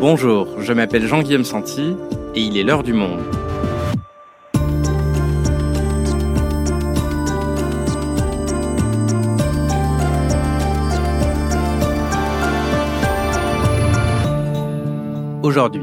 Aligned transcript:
Bonjour, 0.00 0.60
je 0.60 0.72
m'appelle 0.72 1.08
Jean-Guillaume 1.08 1.42
Santi 1.42 1.96
et 2.36 2.40
il 2.40 2.56
est 2.56 2.62
l'heure 2.62 2.84
du 2.84 2.92
monde. 2.92 3.18
Aujourd'hui, 15.42 15.82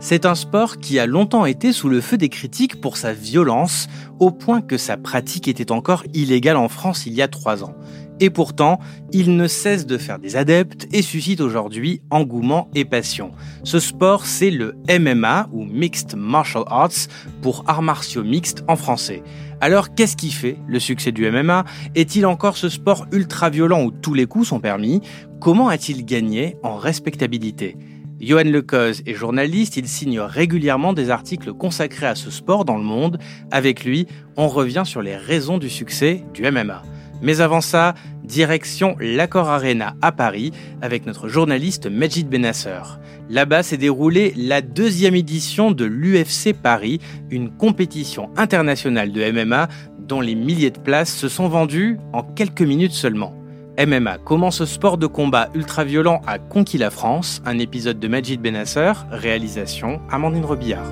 c'est 0.00 0.26
un 0.26 0.34
sport 0.34 0.78
qui 0.78 0.98
a 0.98 1.06
longtemps 1.06 1.46
été 1.46 1.72
sous 1.72 1.88
le 1.88 2.00
feu 2.00 2.18
des 2.18 2.28
critiques 2.28 2.80
pour 2.80 2.96
sa 2.96 3.12
violence, 3.12 3.86
au 4.18 4.32
point 4.32 4.60
que 4.60 4.76
sa 4.76 4.96
pratique 4.96 5.46
était 5.46 5.70
encore 5.70 6.02
illégale 6.12 6.56
en 6.56 6.68
France 6.68 7.06
il 7.06 7.12
y 7.12 7.22
a 7.22 7.28
trois 7.28 7.62
ans. 7.62 7.76
Et 8.22 8.30
pourtant, 8.30 8.78
il 9.10 9.36
ne 9.36 9.48
cesse 9.48 9.84
de 9.84 9.98
faire 9.98 10.20
des 10.20 10.36
adeptes 10.36 10.86
et 10.92 11.02
suscite 11.02 11.40
aujourd'hui 11.40 12.02
engouement 12.08 12.70
et 12.72 12.84
passion. 12.84 13.32
Ce 13.64 13.80
sport, 13.80 14.26
c'est 14.26 14.52
le 14.52 14.76
MMA, 14.88 15.48
ou 15.50 15.64
Mixed 15.64 16.14
Martial 16.14 16.62
Arts, 16.68 17.08
pour 17.42 17.64
arts 17.66 17.82
martiaux 17.82 18.22
mixtes 18.22 18.62
en 18.68 18.76
français. 18.76 19.24
Alors, 19.60 19.96
qu'est-ce 19.96 20.16
qui 20.16 20.30
fait 20.30 20.56
le 20.68 20.78
succès 20.78 21.10
du 21.10 21.28
MMA 21.28 21.64
Est-il 21.96 22.24
encore 22.24 22.56
ce 22.56 22.68
sport 22.68 23.06
ultra 23.10 23.50
violent 23.50 23.82
où 23.82 23.90
tous 23.90 24.14
les 24.14 24.26
coups 24.26 24.46
sont 24.46 24.60
permis? 24.60 25.00
Comment 25.40 25.66
a-t-il 25.66 26.04
gagné 26.04 26.56
en 26.62 26.76
respectabilité? 26.76 27.76
Johan 28.20 28.44
Lecoz 28.44 29.02
est 29.04 29.14
journaliste, 29.14 29.76
il 29.76 29.88
signe 29.88 30.20
régulièrement 30.20 30.92
des 30.92 31.10
articles 31.10 31.52
consacrés 31.54 32.06
à 32.06 32.14
ce 32.14 32.30
sport 32.30 32.64
dans 32.64 32.76
le 32.76 32.84
monde. 32.84 33.18
Avec 33.50 33.84
lui, 33.84 34.06
on 34.36 34.46
revient 34.46 34.84
sur 34.86 35.02
les 35.02 35.16
raisons 35.16 35.58
du 35.58 35.68
succès 35.68 36.22
du 36.32 36.48
MMA. 36.48 36.84
Mais 37.22 37.40
avant 37.40 37.60
ça, 37.60 37.94
direction 38.24 38.96
l'Accord 39.00 39.48
Arena 39.48 39.94
à 40.02 40.12
Paris 40.12 40.52
avec 40.82 41.06
notre 41.06 41.28
journaliste 41.28 41.86
Majid 41.86 42.28
Benasser. 42.28 42.82
Là-bas 43.30 43.62
s'est 43.62 43.76
déroulée 43.76 44.34
la 44.36 44.60
deuxième 44.60 45.14
édition 45.14 45.70
de 45.70 45.84
l'UFC 45.84 46.52
Paris, 46.52 47.00
une 47.30 47.50
compétition 47.50 48.30
internationale 48.36 49.12
de 49.12 49.30
MMA 49.30 49.68
dont 50.00 50.20
les 50.20 50.34
milliers 50.34 50.70
de 50.70 50.78
places 50.78 51.14
se 51.14 51.28
sont 51.28 51.48
vendues 51.48 51.98
en 52.12 52.22
quelques 52.22 52.62
minutes 52.62 52.92
seulement. 52.92 53.34
MMA, 53.78 54.18
comment 54.18 54.50
ce 54.50 54.66
sport 54.66 54.98
de 54.98 55.06
combat 55.06 55.48
ultra-violent 55.54 56.20
a 56.26 56.38
conquis 56.38 56.76
la 56.76 56.90
France 56.90 57.40
Un 57.46 57.58
épisode 57.58 57.98
de 57.98 58.08
Majid 58.08 58.38
Benasser, 58.38 58.92
réalisation 59.10 60.00
Amandine 60.10 60.44
Robillard. 60.44 60.84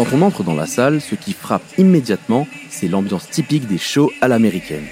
Quand 0.00 0.14
on 0.14 0.22
entre 0.22 0.42
dans 0.42 0.54
la 0.54 0.64
salle, 0.64 1.02
ce 1.02 1.14
qui 1.14 1.34
frappe 1.34 1.60
immédiatement, 1.76 2.46
c'est 2.70 2.88
l'ambiance 2.88 3.28
typique 3.28 3.66
des 3.66 3.76
shows 3.76 4.10
à 4.22 4.28
l'américaine. 4.28 4.86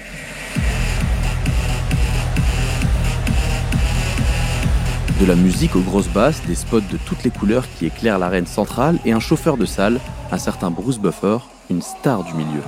De 5.19 5.25
la 5.25 5.33
musique 5.33 5.75
aux 5.75 5.81
grosses 5.81 6.09
basses, 6.09 6.43
des 6.45 6.53
spots 6.53 6.81
de 6.81 6.97
toutes 7.07 7.23
les 7.23 7.31
couleurs 7.31 7.65
qui 7.79 7.87
éclairent 7.87 8.19
l'arène 8.19 8.45
centrale 8.45 8.99
et 9.03 9.11
un 9.11 9.19
chauffeur 9.19 9.57
de 9.57 9.65
salle, 9.65 9.99
un 10.31 10.37
certain 10.37 10.69
Bruce 10.69 10.99
Buffer, 10.99 11.39
une 11.71 11.81
star 11.81 12.23
du 12.23 12.35
milieu. 12.35 12.61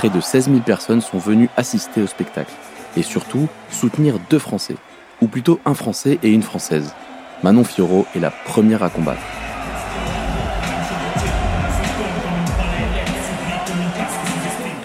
Près 0.00 0.08
de 0.08 0.22
16 0.22 0.46
000 0.46 0.60
personnes 0.60 1.02
sont 1.02 1.18
venues 1.18 1.50
assister 1.58 2.00
au 2.00 2.06
spectacle 2.06 2.54
et 2.96 3.02
surtout 3.02 3.48
soutenir 3.70 4.14
deux 4.30 4.38
Français, 4.38 4.76
ou 5.20 5.26
plutôt 5.26 5.60
un 5.66 5.74
Français 5.74 6.18
et 6.22 6.30
une 6.30 6.40
Française. 6.40 6.94
Manon 7.42 7.64
Fiorot 7.64 8.06
est 8.16 8.18
la 8.18 8.30
première 8.30 8.82
à 8.82 8.88
combattre. 8.88 9.20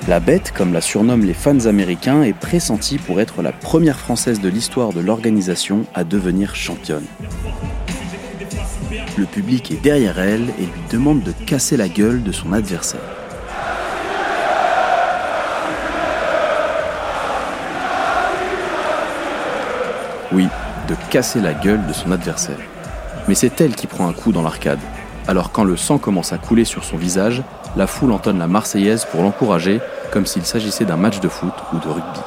La 0.10 0.20
bête, 0.20 0.52
comme 0.52 0.74
la 0.74 0.82
surnomment 0.82 1.24
les 1.24 1.34
fans 1.34 1.66
américains, 1.66 2.24
est 2.24 2.34
pressentie 2.34 2.98
pour 2.98 3.22
être 3.22 3.42
la 3.42 3.54
première 3.54 3.98
Française 3.98 4.42
de 4.42 4.50
l'histoire 4.50 4.92
de 4.92 5.00
l'organisation 5.00 5.86
à 5.94 6.04
devenir 6.04 6.56
championne. 6.56 7.06
Le 9.18 9.26
public 9.26 9.72
est 9.72 9.82
derrière 9.82 10.20
elle 10.20 10.50
et 10.60 10.66
lui 10.66 10.82
demande 10.92 11.24
de 11.24 11.32
casser 11.32 11.78
la 11.78 11.88
gueule 11.88 12.22
de 12.22 12.34
son 12.34 12.52
adversaire. 12.52 13.15
De 20.36 20.96
casser 21.10 21.40
la 21.40 21.54
gueule 21.54 21.86
de 21.88 21.94
son 21.94 22.12
adversaire. 22.12 22.60
Mais 23.30 23.36
c'est 23.36 23.62
elle 23.62 23.74
qui 23.74 23.88
prend 23.88 24.08
un 24.08 24.12
coup 24.12 24.34
dans 24.34 24.42
l'arcade. 24.42 24.80
Alors 25.30 25.52
quand 25.54 25.64
le 25.64 25.78
sang 25.78 25.98
commence 25.98 26.34
à 26.34 26.38
couler 26.38 26.66
sur 26.66 26.84
son 26.84 26.98
visage, 26.98 27.42
la 27.78 27.88
foule 27.88 28.12
entonne 28.12 28.40
la 28.40 28.48
Marseillaise 28.48 29.06
pour 29.06 29.24
l'encourager, 29.24 29.80
comme 30.12 30.26
s'il 30.26 30.46
s'agissait 30.46 30.84
d'un 30.84 30.98
match 30.98 31.22
de 31.22 31.30
foot 31.30 31.54
ou 31.72 31.78
de 31.78 31.88
rugby. 31.88 32.20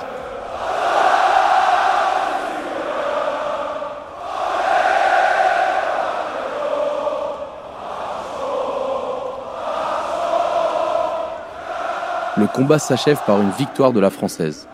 Le 12.38 12.46
combat 12.46 12.78
s'achève 12.78 13.20
par 13.26 13.40
une 13.40 13.50
victoire 13.50 13.92
de 13.92 14.00
la 14.00 14.10
Française. 14.10 14.66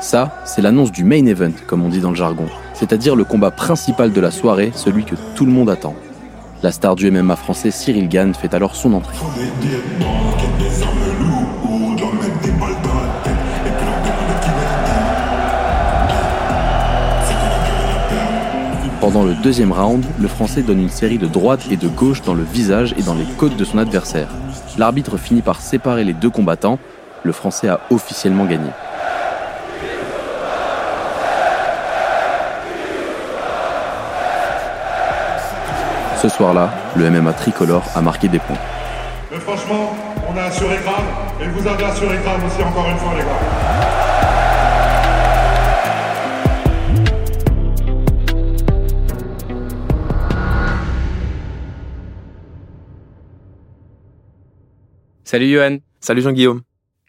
Ça, 0.00 0.30
c'est 0.46 0.62
l'annonce 0.62 0.92
du 0.92 1.04
main 1.04 1.26
event, 1.26 1.52
comme 1.66 1.84
on 1.84 1.90
dit 1.90 2.00
dans 2.00 2.08
le 2.08 2.16
jargon, 2.16 2.46
c'est-à-dire 2.72 3.14
le 3.14 3.24
combat 3.24 3.50
principal 3.50 4.12
de 4.12 4.20
la 4.20 4.30
soirée, 4.30 4.72
celui 4.74 5.04
que 5.04 5.14
tout 5.34 5.44
le 5.44 5.52
monde 5.52 5.68
attend. 5.68 5.94
La 6.62 6.72
star 6.72 6.96
du 6.96 7.10
MMA 7.10 7.36
français 7.36 7.70
Cyril 7.70 8.08
Gann 8.08 8.32
fait 8.32 8.54
alors 8.54 8.76
son 8.76 8.94
entrée. 8.94 9.16
Pendant 19.02 19.24
le 19.24 19.34
deuxième 19.42 19.72
round, 19.72 20.04
le 20.18 20.28
Français 20.28 20.62
donne 20.62 20.80
une 20.80 20.88
série 20.88 21.18
de 21.18 21.26
droites 21.26 21.66
et 21.70 21.76
de 21.76 21.88
gauches 21.88 22.22
dans 22.22 22.34
le 22.34 22.42
visage 22.42 22.94
et 22.98 23.02
dans 23.02 23.14
les 23.14 23.24
côtes 23.36 23.56
de 23.56 23.64
son 23.64 23.76
adversaire. 23.76 24.28
L'arbitre 24.78 25.18
finit 25.18 25.42
par 25.42 25.60
séparer 25.60 26.04
les 26.04 26.14
deux 26.14 26.30
combattants. 26.30 26.78
Le 27.22 27.32
Français 27.32 27.68
a 27.68 27.80
officiellement 27.90 28.46
gagné. 28.46 28.70
Ce 36.20 36.28
soir-là, 36.28 36.68
le 36.96 37.10
MMA 37.10 37.32
tricolore 37.32 37.82
a 37.94 38.02
marqué 38.02 38.28
des 38.28 38.38
points. 38.40 38.58
Mais 39.32 39.38
franchement, 39.38 39.96
on 40.28 40.36
a 40.36 40.42
assuré 40.42 40.76
grave, 40.84 41.04
et 41.40 41.48
vous 41.48 41.66
avez 41.66 41.82
assuré 41.82 42.18
grave 42.18 42.44
aussi 42.44 42.62
encore 42.62 42.86
une 42.90 42.98
fois, 42.98 43.14
les 43.14 43.20
gars. 43.20 43.80
Salut 55.24 55.50
Johan. 55.50 55.78
Salut 56.00 56.20
Jean-Guillaume. 56.20 56.60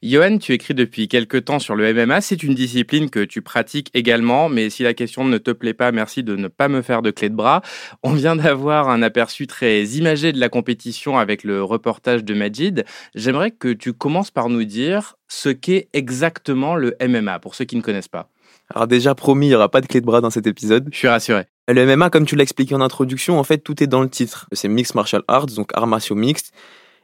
Johan, 0.03 0.39
tu 0.39 0.53
écris 0.53 0.73
depuis 0.73 1.07
quelques 1.07 1.45
temps 1.45 1.59
sur 1.59 1.75
le 1.75 1.93
MMA. 1.93 2.21
C'est 2.21 2.41
une 2.41 2.55
discipline 2.55 3.11
que 3.11 3.23
tu 3.23 3.43
pratiques 3.43 3.91
également, 3.93 4.49
mais 4.49 4.71
si 4.71 4.81
la 4.81 4.95
question 4.95 5.25
ne 5.25 5.37
te 5.37 5.51
plaît 5.51 5.75
pas, 5.75 5.91
merci 5.91 6.23
de 6.23 6.35
ne 6.35 6.47
pas 6.47 6.69
me 6.69 6.81
faire 6.81 7.03
de 7.03 7.11
clé 7.11 7.29
de 7.29 7.35
bras. 7.35 7.61
On 8.01 8.13
vient 8.13 8.35
d'avoir 8.35 8.89
un 8.89 9.03
aperçu 9.03 9.45
très 9.45 9.83
imagé 9.83 10.31
de 10.31 10.39
la 10.39 10.49
compétition 10.49 11.19
avec 11.19 11.43
le 11.43 11.63
reportage 11.63 12.23
de 12.23 12.33
Majid. 12.33 12.83
J'aimerais 13.13 13.51
que 13.51 13.71
tu 13.71 13.93
commences 13.93 14.31
par 14.31 14.49
nous 14.49 14.63
dire 14.63 15.17
ce 15.27 15.49
qu'est 15.49 15.87
exactement 15.93 16.75
le 16.75 16.95
MMA, 16.99 17.37
pour 17.37 17.53
ceux 17.53 17.65
qui 17.65 17.75
ne 17.75 17.81
connaissent 17.81 18.07
pas. 18.07 18.27
Alors 18.73 18.87
déjà 18.87 19.13
promis, 19.13 19.45
il 19.45 19.49
n'y 19.49 19.55
aura 19.55 19.69
pas 19.69 19.81
de 19.81 19.85
clé 19.85 20.01
de 20.01 20.05
bras 20.07 20.21
dans 20.21 20.31
cet 20.31 20.47
épisode. 20.47 20.89
Je 20.91 20.97
suis 20.97 21.09
rassuré. 21.09 21.43
Le 21.67 21.85
MMA, 21.85 22.09
comme 22.09 22.25
tu 22.25 22.35
l'as 22.35 22.43
expliqué 22.43 22.73
en 22.73 22.81
introduction, 22.81 23.37
en 23.37 23.43
fait, 23.43 23.59
tout 23.59 23.83
est 23.83 23.87
dans 23.87 24.01
le 24.01 24.09
titre. 24.09 24.47
C'est 24.51 24.67
Mixed 24.67 24.95
Martial 24.95 25.21
Arts, 25.27 25.45
donc 25.45 25.69
arts 25.75 25.85
martiaux 25.85 26.15
mixtes. 26.15 26.53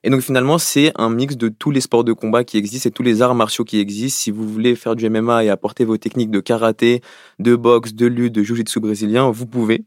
Et 0.04 0.10
donc 0.10 0.22
finalement, 0.22 0.58
c'est 0.58 0.92
un 0.96 1.10
mix 1.10 1.36
de 1.36 1.50
tous 1.50 1.72
les 1.72 1.82
sports 1.82 2.04
de 2.04 2.14
combat 2.14 2.44
qui 2.44 2.58
existent 2.58 2.88
et 2.88 2.92
tous 2.92 3.04
les 3.04 3.22
arts 3.22 3.36
martiaux 3.36 3.64
qui 3.64 3.80
existent. 3.80 4.20
Si 4.20 4.32
vous 4.32 4.48
voulez 4.48 4.76
faire 4.76 4.96
du 4.96 5.10
MMA 5.10 5.46
et 5.46 5.50
apporter 5.50 5.86
vos 5.86 5.98
techniques 5.98 6.32
de 6.32 6.40
karaté, 6.40 7.02
de 7.40 7.56
boxe, 7.56 7.94
de 7.94 8.06
lutte, 8.06 8.34
de 8.34 8.44
jiu-jitsu 8.44 8.80
brésilien, 8.80 9.32
vous 9.32 9.48
pouvez. 9.48 9.84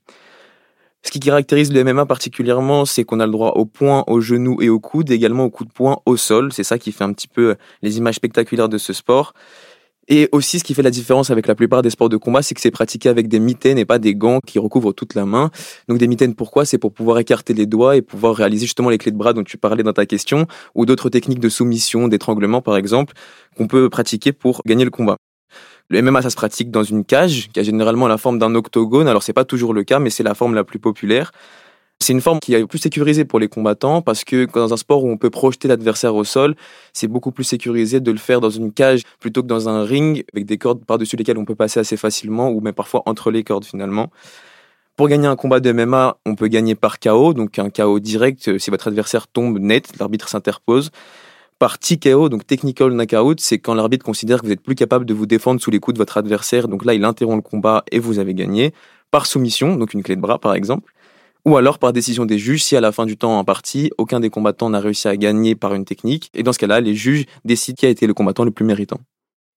Ce 1.03 1.11
qui 1.11 1.21
caractérise 1.21 1.73
le 1.73 1.83
MMA 1.83 2.05
particulièrement, 2.05 2.85
c'est 2.85 3.05
qu'on 3.05 3.21
a 3.21 3.27
le 3.27 3.33
droit 3.33 3.53
au 3.53 3.65
poing, 3.65 4.05
au 4.07 4.21
genou 4.21 4.61
et 4.61 4.69
au 4.69 4.81
coude, 4.81 5.11
également 5.11 5.45
au 5.45 5.51
coup 5.51 5.65
de 5.65 5.73
poing 5.73 6.03
au 6.05 6.17
sol. 6.19 6.53
C'est 6.53 6.65
ça 6.65 6.79
qui 6.79 6.93
fait 6.93 7.05
un 7.05 7.13
petit 7.15 7.29
peu 7.29 7.57
les 7.81 7.97
images 7.97 8.17
spectaculaires 8.17 8.69
de 8.69 8.77
ce 8.77 8.93
sport. 8.93 9.33
Et 10.09 10.29
aussi, 10.33 10.59
ce 10.59 10.65
qui 10.65 10.75
fait 10.75 10.83
la 10.83 10.91
différence 10.91 11.31
avec 11.31 11.47
la 11.47 11.55
plupart 11.55 11.83
des 11.83 11.91
sports 11.91 12.09
de 12.09 12.17
combat, 12.17 12.43
c'est 12.43 12.55
que 12.55 12.61
c'est 12.61 12.71
pratiqué 12.71 13.09
avec 13.09 13.29
des 13.29 13.39
mitaines 13.39 13.79
et 13.79 13.85
pas 13.85 13.99
des 13.99 14.15
gants 14.15 14.41
qui 14.45 14.59
recouvrent 14.59 14.93
toute 14.93 15.15
la 15.15 15.25
main. 15.25 15.51
Donc 15.89 15.99
des 15.99 16.09
mitaines, 16.09 16.35
pourquoi? 16.35 16.65
C'est 16.65 16.79
pour 16.79 16.93
pouvoir 16.93 17.19
écarter 17.19 17.55
les 17.55 17.67
doigts 17.67 17.97
et 17.97 18.03
pouvoir 18.03 18.35
réaliser 18.35 18.67
justement 18.67 18.91
les 18.91 18.99
clés 18.99 19.13
de 19.13 19.17
bras 19.17 19.33
dont 19.33 19.45
tu 19.45 19.57
parlais 19.57 19.83
dans 19.83 19.93
ta 19.93 20.07
question, 20.07 20.47
ou 20.75 20.85
d'autres 20.87 21.11
techniques 21.11 21.41
de 21.41 21.49
soumission, 21.49 22.09
d'étranglement 22.09 22.61
par 22.61 22.77
exemple, 22.77 23.15
qu'on 23.57 23.69
peut 23.69 23.89
pratiquer 23.89 24.33
pour 24.33 24.63
gagner 24.67 24.85
le 24.85 24.91
combat. 24.91 25.17
Le 25.89 26.01
MMA, 26.03 26.23
ça 26.23 26.31
se 26.31 26.37
pratique 26.37 26.71
dans 26.71 26.85
une 26.85 27.05
cage 27.05 27.49
qui 27.53 27.59
a 27.59 27.63
généralement 27.65 28.07
la 28.07 28.17
forme 28.17 28.39
d'un 28.39 28.55
octogone. 28.55 29.09
Alors 29.09 29.25
c'est 29.25 29.33
pas 29.33 29.45
toujours 29.45 29.75
le 29.75 29.83
cas, 29.83 29.99
mais 29.99 30.11
c'est 30.11 30.23
la 30.23 30.35
forme 30.35 30.55
la 30.55 30.65
plus 30.65 30.79
populaire. 30.79 31.33
C'est 32.03 32.15
une 32.15 32.23
forme 32.23 32.41
qui 32.41 32.55
est 32.55 32.67
plus 32.67 32.79
sécurisée 32.79 33.27
pour 33.27 33.39
les 33.39 33.49
combattants 33.49 34.01
parce 34.01 34.25
que 34.25 34.47
dans 34.55 34.73
un 34.73 34.77
sport 34.79 35.05
où 35.05 35.11
on 35.11 35.19
peut 35.19 35.29
projeter 35.29 35.69
l'adversaire 35.69 36.15
au 36.15 36.25
sol, 36.25 36.57
c'est 36.95 37.09
beaucoup 37.09 37.31
plus 37.31 37.45
sécurisé 37.45 38.01
de 38.01 38.11
le 38.11 38.17
faire 38.17 38.41
dans 38.41 38.49
une 38.49 38.73
cage 38.73 39.03
plutôt 39.21 39.43
que 39.43 39.47
dans 39.47 39.69
un 39.69 39.85
ring 39.85 40.25
avec 40.33 40.47
des 40.47 40.57
cordes 40.57 40.83
par-dessus 40.87 41.17
lesquelles 41.17 41.37
on 41.37 41.45
peut 41.45 41.55
passer 41.55 41.79
assez 41.79 41.99
facilement 41.99 42.49
ou 42.49 42.63
même 42.63 42.73
parfois 42.73 43.03
entre 43.05 43.31
les 43.31 43.45
cordes 43.45 43.67
finalement. 43.67 44.11
Pour 44.97 45.09
gagner 45.09 45.27
un 45.27 45.37
combat 45.37 45.61
de 45.61 45.73
MMA, 45.73 46.17
on 46.25 46.37
peut 46.37 46.49
gagner 46.49 46.75
par 46.75 47.01
KO, 47.01 47.35
donc 47.35 47.59
un 47.59 47.69
KO 47.69 48.01
direct 48.01 48.49
euh, 48.49 48.59
si 48.59 48.71
votre 48.71 48.89
adversaire 48.89 49.29
tombe 49.29 49.59
net, 49.59 49.93
l'arbitre 49.99 50.29
s'interpose. 50.29 50.91
Par 51.59 51.79
TKO, 51.79 52.31
donc 52.31 52.47
technical 52.47 52.93
knockout, 52.93 53.41
c'est 53.41 53.59
quand 53.59 53.75
l'arbitre 53.75 54.07
considère 54.07 54.41
que 54.41 54.47
vous 54.47 54.53
êtes 54.53 54.63
plus 54.63 54.75
capable 54.75 55.05
de 55.05 55.13
vous 55.13 55.27
défendre 55.27 55.61
sous 55.61 55.71
les 55.71 55.79
coups 55.79 55.95
de 55.95 55.99
votre 55.99 56.17
adversaire, 56.17 56.67
donc 56.67 56.87
là 56.87 56.95
il 56.95 57.05
interrompt 57.05 57.45
le 57.45 57.49
combat 57.51 57.85
et 57.93 57.99
vous 57.99 58.19
avez 58.19 58.33
gagné. 58.33 58.73
Par 59.11 59.27
soumission, 59.27 59.77
donc 59.77 59.93
une 59.93 60.03
clé 60.03 60.17
de 60.17 60.21
bras 60.23 60.39
par 60.39 60.55
exemple 60.55 60.93
ou 61.45 61.57
alors 61.57 61.79
par 61.79 61.93
décision 61.93 62.27
des 62.27 62.39
juges 62.39 62.63
si 62.63 62.77
à 62.77 62.81
la 62.81 62.93
fin 62.93 63.07
du 63.07 63.17
temps 63.17 63.39
en 63.39 63.45
partie, 63.45 63.91
aucun 63.99 64.21
des 64.21 64.31
combattants 64.31 64.71
n'a 64.71 64.81
réussi 64.81 65.09
à 65.09 65.17
gagner 65.17 65.55
par 65.55 65.75
une 65.75 65.85
technique, 65.85 66.31
et 66.35 66.43
dans 66.43 66.53
ce 66.53 66.59
cas-là, 66.59 66.81
les 66.81 66.95
juges 66.95 67.27
décident 67.45 67.77
qui 67.77 67.87
a 67.87 67.91
été 67.91 68.07
le 68.07 68.15
combattant 68.15 68.45
le 68.45 68.51
plus 68.51 68.65
méritant. 68.65 69.01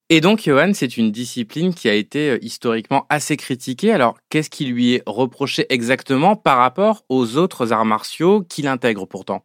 Et 0.09 0.21
donc, 0.21 0.43
Johan, 0.43 0.73
c'est 0.73 0.97
une 0.97 1.11
discipline 1.11 1.73
qui 1.73 1.89
a 1.89 1.93
été 1.93 2.31
euh, 2.31 2.37
historiquement 2.41 3.05
assez 3.09 3.37
critiquée. 3.37 3.91
Alors, 3.91 4.17
qu'est-ce 4.29 4.49
qui 4.49 4.65
lui 4.65 4.95
est 4.95 5.03
reproché 5.07 5.65
exactement 5.69 6.35
par 6.35 6.57
rapport 6.57 7.03
aux 7.09 7.37
autres 7.37 7.71
arts 7.71 7.85
martiaux 7.85 8.43
qu'il 8.47 8.67
intègre 8.67 9.07
pourtant? 9.07 9.43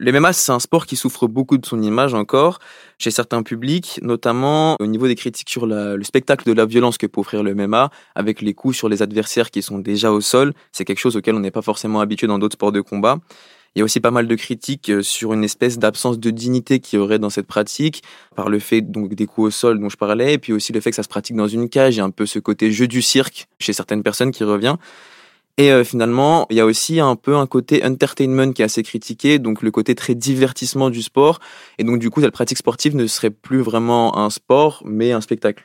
Le 0.00 0.12
MMA, 0.12 0.32
c'est 0.32 0.50
un 0.50 0.58
sport 0.58 0.86
qui 0.86 0.96
souffre 0.96 1.28
beaucoup 1.28 1.58
de 1.58 1.66
son 1.66 1.82
image 1.82 2.14
encore 2.14 2.58
chez 2.98 3.10
certains 3.10 3.42
publics, 3.42 4.00
notamment 4.02 4.76
au 4.80 4.86
niveau 4.86 5.06
des 5.06 5.14
critiques 5.14 5.50
sur 5.50 5.66
le 5.66 6.02
spectacle 6.02 6.46
de 6.46 6.54
la 6.54 6.64
violence 6.64 6.96
que 6.96 7.06
peut 7.06 7.20
offrir 7.20 7.42
le 7.42 7.54
MMA, 7.54 7.90
avec 8.14 8.40
les 8.40 8.54
coups 8.54 8.74
sur 8.74 8.88
les 8.88 9.02
adversaires 9.02 9.50
qui 9.50 9.60
sont 9.60 9.78
déjà 9.78 10.10
au 10.10 10.22
sol. 10.22 10.54
C'est 10.72 10.86
quelque 10.86 11.00
chose 11.00 11.16
auquel 11.16 11.34
on 11.34 11.40
n'est 11.40 11.50
pas 11.50 11.60
forcément 11.60 12.00
habitué 12.00 12.26
dans 12.26 12.38
d'autres 12.38 12.54
sports 12.54 12.72
de 12.72 12.80
combat. 12.80 13.18
Il 13.74 13.80
y 13.80 13.82
a 13.82 13.84
aussi 13.84 14.00
pas 14.00 14.10
mal 14.10 14.26
de 14.26 14.34
critiques 14.34 14.90
euh, 14.90 15.02
sur 15.02 15.32
une 15.32 15.44
espèce 15.44 15.78
d'absence 15.78 16.18
de 16.18 16.30
dignité 16.30 16.80
qui 16.80 16.96
aurait 16.96 17.20
dans 17.20 17.30
cette 17.30 17.46
pratique, 17.46 18.02
par 18.34 18.48
le 18.48 18.58
fait 18.58 18.80
donc 18.80 19.14
des 19.14 19.26
coups 19.26 19.48
au 19.48 19.50
sol 19.50 19.78
dont 19.78 19.90
je 19.90 19.96
parlais, 19.96 20.32
et 20.32 20.38
puis 20.38 20.52
aussi 20.52 20.72
le 20.72 20.80
fait 20.80 20.90
que 20.90 20.96
ça 20.96 21.04
se 21.04 21.08
pratique 21.08 21.36
dans 21.36 21.46
une 21.46 21.68
cage, 21.68 21.96
y 21.96 22.00
a 22.00 22.04
un 22.04 22.10
peu 22.10 22.26
ce 22.26 22.38
côté 22.40 22.72
jeu 22.72 22.88
du 22.88 23.02
cirque 23.02 23.46
chez 23.60 23.72
certaines 23.72 24.02
personnes 24.02 24.32
qui 24.32 24.44
revient. 24.44 24.76
Et 25.56 25.72
euh, 25.72 25.84
finalement, 25.84 26.46
il 26.50 26.56
y 26.56 26.60
a 26.60 26.64
aussi 26.64 27.00
un 27.00 27.16
peu 27.16 27.36
un 27.36 27.46
côté 27.46 27.84
entertainment 27.84 28.52
qui 28.52 28.62
est 28.62 28.64
assez 28.64 28.82
critiqué, 28.82 29.38
donc 29.38 29.62
le 29.62 29.70
côté 29.70 29.94
très 29.94 30.14
divertissement 30.14 30.90
du 30.90 31.02
sport. 31.02 31.40
Et 31.78 31.84
donc 31.84 31.98
du 31.98 32.10
coup, 32.10 32.20
la 32.20 32.30
pratique 32.30 32.58
sportive 32.58 32.96
ne 32.96 33.06
serait 33.06 33.30
plus 33.30 33.60
vraiment 33.60 34.18
un 34.18 34.30
sport, 34.30 34.82
mais 34.86 35.12
un 35.12 35.20
spectacle. 35.20 35.64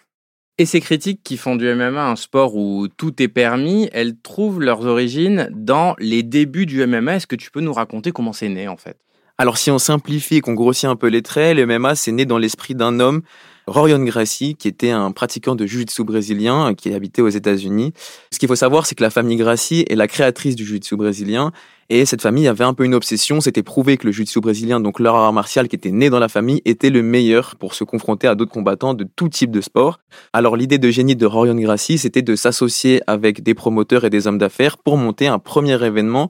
Et 0.57 0.65
ces 0.65 0.79
critiques 0.79 1.21
qui 1.23 1.35
font 1.35 1.57
du 1.57 1.73
MMA 1.73 2.11
un 2.11 2.15
sport 2.15 2.55
où 2.55 2.87
tout 2.87 3.21
est 3.21 3.27
permis, 3.27 3.89
elles 3.91 4.17
trouvent 4.17 4.61
leurs 4.61 4.85
origines 4.85 5.49
dans 5.51 5.95
les 5.99 6.23
débuts 6.23 6.65
du 6.65 6.85
MMA. 6.85 7.15
Est-ce 7.15 7.27
que 7.27 7.35
tu 7.35 7.51
peux 7.51 7.59
nous 7.59 7.73
raconter 7.73 8.11
comment 8.11 8.31
c'est 8.31 8.47
né 8.47 8.69
en 8.69 8.77
fait? 8.77 8.97
Alors 9.37 9.57
si 9.57 9.69
on 9.69 9.79
simplifie 9.79 10.37
et 10.37 10.41
qu'on 10.41 10.53
grossit 10.53 10.85
un 10.85 10.95
peu 10.95 11.07
les 11.07 11.21
traits, 11.21 11.57
le 11.57 11.65
MMA 11.65 11.95
c'est 11.95 12.13
né 12.13 12.25
dans 12.25 12.37
l'esprit 12.37 12.73
d'un 12.73 13.01
homme 13.01 13.21
Rorion 13.67 14.03
Gracie, 14.03 14.55
qui 14.55 14.67
était 14.67 14.91
un 14.91 15.11
pratiquant 15.11 15.55
de 15.55 15.65
jiu-jitsu 15.65 16.03
brésilien 16.03 16.73
qui 16.75 16.93
habitait 16.93 17.21
aux 17.21 17.29
États-Unis. 17.29 17.93
Ce 18.31 18.37
qu'il 18.37 18.47
faut 18.47 18.55
savoir, 18.55 18.85
c'est 18.85 18.93
que 18.93 19.03
la 19.03 19.09
famille 19.09 19.37
Gracie 19.37 19.85
est 19.89 19.95
la 19.95 20.07
créatrice 20.07 20.55
du 20.55 20.65
jiu-jitsu 20.65 20.95
brésilien. 20.95 21.51
Et 21.89 22.05
cette 22.05 22.21
famille 22.21 22.47
avait 22.47 22.63
un 22.63 22.73
peu 22.73 22.83
une 22.83 22.95
obsession, 22.95 23.41
c'était 23.41 23.63
prouver 23.63 23.97
que 23.97 24.05
le 24.05 24.11
jiu-jitsu 24.11 24.39
brésilien, 24.39 24.79
donc 24.79 24.99
leur 24.99 25.15
art 25.15 25.33
martial 25.33 25.67
qui 25.67 25.75
était 25.75 25.91
né 25.91 26.09
dans 26.09 26.19
la 26.19 26.29
famille, 26.29 26.61
était 26.65 26.89
le 26.89 27.01
meilleur 27.01 27.55
pour 27.57 27.73
se 27.73 27.83
confronter 27.83 28.27
à 28.27 28.35
d'autres 28.35 28.51
combattants 28.51 28.93
de 28.93 29.03
tout 29.15 29.29
type 29.29 29.51
de 29.51 29.61
sport. 29.61 29.99
Alors 30.33 30.57
l'idée 30.57 30.77
de 30.77 30.89
génie 30.89 31.15
de 31.15 31.25
Rorion 31.25 31.55
Gracie, 31.55 31.97
c'était 31.97 32.21
de 32.21 32.35
s'associer 32.35 33.01
avec 33.07 33.43
des 33.43 33.53
promoteurs 33.53 34.03
et 34.03 34.09
des 34.09 34.27
hommes 34.27 34.39
d'affaires 34.39 34.77
pour 34.77 34.97
monter 34.97 35.27
un 35.27 35.39
premier 35.39 35.83
événement 35.83 36.29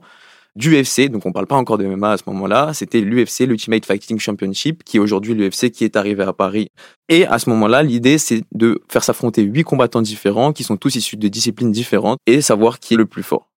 d'UFC, 0.56 1.08
donc 1.08 1.26
on 1.26 1.32
parle 1.32 1.46
pas 1.46 1.56
encore 1.56 1.78
de 1.78 1.86
MMA 1.86 2.12
à 2.12 2.16
ce 2.16 2.24
moment-là, 2.26 2.72
c'était 2.74 3.00
l'UFC, 3.00 3.40
l'Ultimate 3.46 3.86
Fighting 3.86 4.18
Championship, 4.18 4.82
qui 4.84 4.96
est 4.96 5.00
aujourd'hui 5.00 5.34
l'UFC 5.34 5.70
qui 5.70 5.84
est 5.84 5.96
arrivé 5.96 6.24
à 6.24 6.32
Paris. 6.32 6.70
Et 7.08 7.26
à 7.26 7.38
ce 7.38 7.48
moment-là, 7.50 7.82
l'idée 7.82 8.18
c'est 8.18 8.42
de 8.52 8.82
faire 8.88 9.04
s'affronter 9.04 9.42
huit 9.42 9.64
combattants 9.64 10.02
différents, 10.02 10.52
qui 10.52 10.64
sont 10.64 10.76
tous 10.76 10.96
issus 10.96 11.16
de 11.16 11.28
disciplines 11.28 11.72
différentes, 11.72 12.18
et 12.26 12.40
savoir 12.40 12.80
qui 12.80 12.94
est 12.94 12.96
le 12.96 13.06
plus 13.06 13.22
fort. 13.22 13.48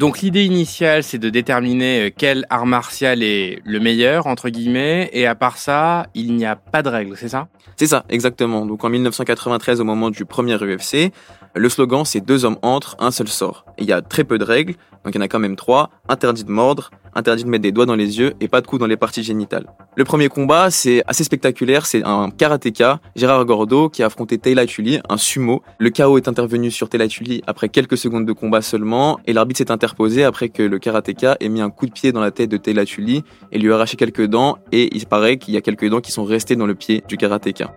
Donc 0.00 0.20
l'idée 0.20 0.46
initiale, 0.46 1.02
c'est 1.02 1.18
de 1.18 1.28
déterminer 1.28 2.06
euh, 2.06 2.10
quel 2.16 2.46
art 2.48 2.64
martial 2.64 3.22
est 3.22 3.60
le 3.66 3.80
meilleur, 3.80 4.26
entre 4.26 4.48
guillemets, 4.48 5.10
et 5.12 5.26
à 5.26 5.34
part 5.34 5.58
ça, 5.58 6.06
il 6.14 6.34
n'y 6.36 6.46
a 6.46 6.56
pas 6.56 6.82
de 6.82 6.88
règles, 6.88 7.18
c'est 7.18 7.28
ça? 7.28 7.48
C'est 7.76 7.86
ça, 7.86 8.06
exactement. 8.08 8.64
Donc 8.64 8.82
en 8.82 8.88
1993, 8.88 9.78
au 9.78 9.84
moment 9.84 10.08
du 10.08 10.24
premier 10.24 10.56
UFC, 10.56 11.12
le 11.54 11.68
slogan 11.68 12.06
c'est 12.06 12.22
deux 12.22 12.46
hommes 12.46 12.56
entrent, 12.62 12.96
un 12.98 13.10
seul 13.10 13.28
sort. 13.28 13.66
Il 13.76 13.84
y 13.84 13.92
a 13.92 14.00
très 14.00 14.24
peu 14.24 14.38
de 14.38 14.44
règles, 14.44 14.72
donc 15.04 15.14
il 15.14 15.16
y 15.16 15.18
en 15.18 15.20
a 15.20 15.28
quand 15.28 15.38
même 15.38 15.56
trois. 15.56 15.90
Interdit 16.08 16.44
de 16.44 16.50
mordre, 16.50 16.90
interdit 17.14 17.44
de 17.44 17.48
mettre 17.48 17.62
des 17.62 17.72
doigts 17.72 17.86
dans 17.86 17.96
les 17.96 18.18
yeux 18.18 18.34
et 18.40 18.48
pas 18.48 18.60
de 18.60 18.66
coups 18.66 18.80
dans 18.80 18.86
les 18.86 18.96
parties 18.96 19.22
génitales. 19.22 19.66
Le 19.96 20.04
premier 20.04 20.28
combat, 20.28 20.70
c'est 20.70 21.02
assez 21.06 21.24
spectaculaire, 21.24 21.86
c'est 21.86 22.04
un 22.04 22.30
karatéka, 22.30 23.00
Gérard 23.16 23.44
Gordo, 23.44 23.88
qui 23.88 24.02
a 24.02 24.06
affronté 24.06 24.38
Taylor 24.38 24.66
Tully, 24.66 25.00
un 25.08 25.16
sumo. 25.16 25.62
Le 25.78 25.90
chaos 25.90 26.16
est 26.16 26.28
intervenu 26.28 26.70
sur 26.70 26.88
Taylor 26.88 27.08
Tully 27.08 27.42
après 27.46 27.68
quelques 27.68 27.98
secondes 27.98 28.26
de 28.26 28.32
combat 28.32 28.62
seulement, 28.62 29.18
et 29.26 29.32
l'arbitre 29.32 29.58
s'est 29.58 29.70
interposé 29.70 30.24
après 30.24 30.48
que 30.48 30.62
le 30.62 30.78
karatéka 30.78 31.36
ait 31.40 31.48
mis 31.48 31.60
un 31.60 31.70
coup 31.70 31.86
de 31.86 31.92
pied 31.92 32.12
dans 32.12 32.20
la 32.20 32.30
tête 32.30 32.50
de 32.50 32.56
Taylor 32.56 32.84
Tully 32.84 33.24
et 33.52 33.58
lui 33.58 33.72
a 33.72 33.74
arraché 33.74 33.96
quelques 33.96 34.26
dents, 34.26 34.58
et 34.72 34.94
il 34.96 35.06
paraît 35.06 35.38
qu'il 35.38 35.54
y 35.54 35.56
a 35.56 35.60
quelques 35.60 35.88
dents 35.88 36.00
qui 36.00 36.12
sont 36.12 36.24
restées 36.24 36.56
dans 36.56 36.66
le 36.66 36.74
pied 36.74 37.02
du 37.08 37.16
karatéka. 37.16 37.74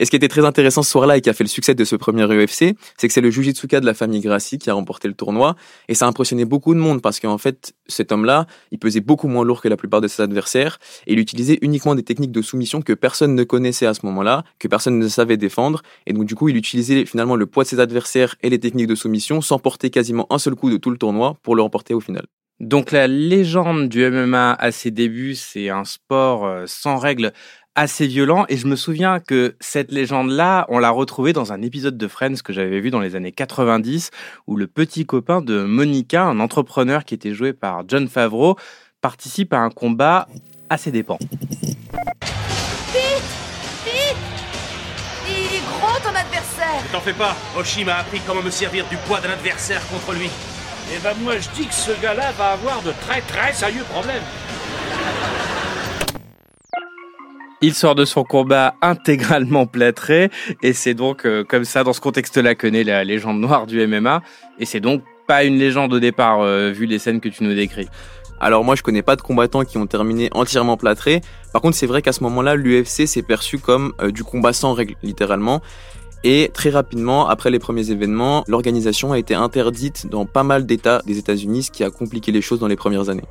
Et 0.00 0.06
ce 0.06 0.10
qui 0.10 0.16
était 0.16 0.28
très 0.28 0.46
intéressant 0.46 0.82
ce 0.82 0.90
soir-là 0.90 1.18
et 1.18 1.20
qui 1.20 1.28
a 1.28 1.34
fait 1.34 1.44
le 1.44 1.48
succès 1.48 1.74
de 1.74 1.84
ce 1.84 1.94
premier 1.94 2.24
UFC, 2.24 2.74
c'est 2.96 3.06
que 3.06 3.12
c'est 3.12 3.20
le 3.20 3.30
Jujitsuka 3.30 3.80
de 3.80 3.86
la 3.86 3.92
famille 3.92 4.22
Gracie 4.22 4.58
qui 4.58 4.70
a 4.70 4.74
remporté 4.74 5.08
le 5.08 5.14
tournoi. 5.14 5.56
Et 5.88 5.94
ça 5.94 6.06
a 6.06 6.08
impressionné 6.08 6.46
beaucoup 6.46 6.72
de 6.72 6.80
monde 6.80 7.02
parce 7.02 7.20
qu'en 7.20 7.36
fait, 7.36 7.74
cet 7.86 8.10
homme-là, 8.10 8.46
il 8.70 8.78
pesait 8.78 9.00
beaucoup 9.00 9.28
moins 9.28 9.44
lourd 9.44 9.60
que 9.60 9.68
la 9.68 9.76
plupart 9.76 10.00
de 10.00 10.08
ses 10.08 10.22
adversaires 10.22 10.78
et 11.06 11.12
il 11.12 11.18
utilisait 11.18 11.58
uniquement 11.60 11.94
des 11.94 12.02
techniques 12.02 12.32
de 12.32 12.40
soumission 12.40 12.80
que 12.80 12.94
personne 12.94 13.34
ne 13.34 13.44
connaissait 13.44 13.84
à 13.84 13.92
ce 13.92 14.06
moment-là, 14.06 14.42
que 14.58 14.68
personne 14.68 14.98
ne 14.98 15.06
savait 15.06 15.36
défendre. 15.36 15.82
Et 16.06 16.14
donc, 16.14 16.24
du 16.24 16.34
coup, 16.34 16.48
il 16.48 16.56
utilisait 16.56 17.04
finalement 17.04 17.36
le 17.36 17.44
poids 17.44 17.64
de 17.64 17.68
ses 17.68 17.78
adversaires 17.78 18.36
et 18.42 18.48
les 18.48 18.58
techniques 18.58 18.86
de 18.86 18.94
soumission 18.94 19.42
sans 19.42 19.58
porter 19.58 19.90
quasiment 19.90 20.26
un 20.30 20.38
seul 20.38 20.54
coup 20.54 20.70
de 20.70 20.78
tout 20.78 20.90
le 20.90 20.96
tournoi 20.96 21.36
pour 21.42 21.54
le 21.54 21.60
remporter 21.60 21.92
au 21.92 22.00
final. 22.00 22.24
Donc 22.60 22.90
la 22.90 23.06
légende 23.06 23.88
du 23.88 24.08
MMA 24.10 24.52
à 24.52 24.70
ses 24.70 24.90
débuts, 24.90 25.34
c'est 25.34 25.70
un 25.70 25.84
sport 25.84 26.44
euh, 26.44 26.64
sans 26.66 26.98
règles 26.98 27.32
assez 27.74 28.06
violent. 28.06 28.44
Et 28.48 28.56
je 28.56 28.66
me 28.66 28.76
souviens 28.76 29.20
que 29.20 29.56
cette 29.60 29.90
légende-là, 29.90 30.66
on 30.68 30.78
l'a 30.78 30.90
retrouvée 30.90 31.32
dans 31.32 31.52
un 31.52 31.62
épisode 31.62 31.96
de 31.96 32.08
Friends 32.08 32.42
que 32.44 32.52
j'avais 32.52 32.80
vu 32.80 32.90
dans 32.90 33.00
les 33.00 33.16
années 33.16 33.32
90, 33.32 34.10
où 34.46 34.56
le 34.56 34.66
petit 34.66 35.06
copain 35.06 35.40
de 35.40 35.62
Monica, 35.62 36.24
un 36.24 36.40
entrepreneur 36.40 37.04
qui 37.04 37.14
était 37.14 37.34
joué 37.34 37.52
par 37.52 37.84
John 37.88 38.08
Favreau, 38.08 38.56
participe 39.00 39.52
à 39.52 39.58
un 39.58 39.70
combat 39.70 40.28
à 40.68 40.76
ses 40.76 40.90
dépens. 40.90 41.18
Vite 42.92 43.24
Vite 43.84 44.16
Il 45.26 45.56
est 45.56 45.66
gros 45.66 45.98
ton 46.02 46.14
adversaire 46.14 46.82
Ne 46.86 46.92
t'en 46.92 47.00
fais 47.00 47.12
pas, 47.12 47.36
Oshi 47.58 47.84
m'a 47.84 47.96
appris 47.96 48.20
comment 48.26 48.42
me 48.42 48.50
servir 48.50 48.86
du 48.88 48.96
poids 49.08 49.20
d'un 49.20 49.30
adversaire 49.30 49.80
contre 49.88 50.12
lui. 50.12 50.28
Eh 50.92 50.98
ben 50.98 51.14
moi 51.22 51.38
je 51.38 51.48
dis 51.50 51.66
que 51.66 51.74
ce 51.74 51.92
gars-là 52.02 52.32
va 52.32 52.52
avoir 52.52 52.82
de 52.82 52.92
très 53.00 53.20
très 53.20 53.52
sérieux 53.52 53.84
problèmes. 53.84 54.22
Il 57.62 57.74
sort 57.74 57.94
de 57.94 58.06
son 58.06 58.24
combat 58.24 58.74
intégralement 58.80 59.66
plâtré 59.66 60.30
et 60.62 60.72
c'est 60.72 60.94
donc 60.94 61.26
euh, 61.26 61.44
comme 61.44 61.64
ça 61.64 61.84
dans 61.84 61.92
ce 61.92 62.00
contexte-là 62.00 62.54
que 62.54 62.66
naît 62.66 62.84
la 62.84 63.04
légende 63.04 63.38
noire 63.38 63.66
du 63.66 63.86
MMA 63.86 64.22
et 64.58 64.64
c'est 64.64 64.80
donc 64.80 65.02
pas 65.28 65.44
une 65.44 65.58
légende 65.58 65.92
au 65.92 66.00
départ 66.00 66.40
euh, 66.40 66.70
vu 66.70 66.86
les 66.86 66.98
scènes 66.98 67.20
que 67.20 67.28
tu 67.28 67.44
nous 67.44 67.54
décris. 67.54 67.88
Alors 68.40 68.64
moi 68.64 68.76
je 68.76 68.82
connais 68.82 69.02
pas 69.02 69.14
de 69.14 69.20
combattants 69.20 69.64
qui 69.64 69.76
ont 69.76 69.86
terminé 69.86 70.30
entièrement 70.32 70.78
plâtrés. 70.78 71.20
Par 71.52 71.60
contre 71.60 71.76
c'est 71.76 71.86
vrai 71.86 72.00
qu'à 72.00 72.12
ce 72.12 72.22
moment-là 72.22 72.56
l'UFC 72.56 73.06
s'est 73.06 73.22
perçu 73.22 73.58
comme 73.58 73.92
euh, 74.00 74.10
du 74.10 74.24
combat 74.24 74.54
sans 74.54 74.72
règles 74.72 74.94
littéralement. 75.02 75.60
Et 76.24 76.50
très 76.54 76.70
rapidement, 76.70 77.28
après 77.28 77.50
les 77.50 77.58
premiers 77.58 77.90
événements, 77.90 78.42
l'organisation 78.46 79.12
a 79.12 79.18
été 79.18 79.34
interdite 79.34 80.06
dans 80.06 80.24
pas 80.24 80.44
mal 80.44 80.64
d'États 80.64 81.02
des 81.06 81.18
États-Unis, 81.18 81.64
ce 81.64 81.70
qui 81.70 81.84
a 81.84 81.90
compliqué 81.90 82.32
les 82.32 82.42
choses 82.42 82.58
dans 82.58 82.68
les 82.68 82.76
premières 82.76 83.08
années. 83.08 83.24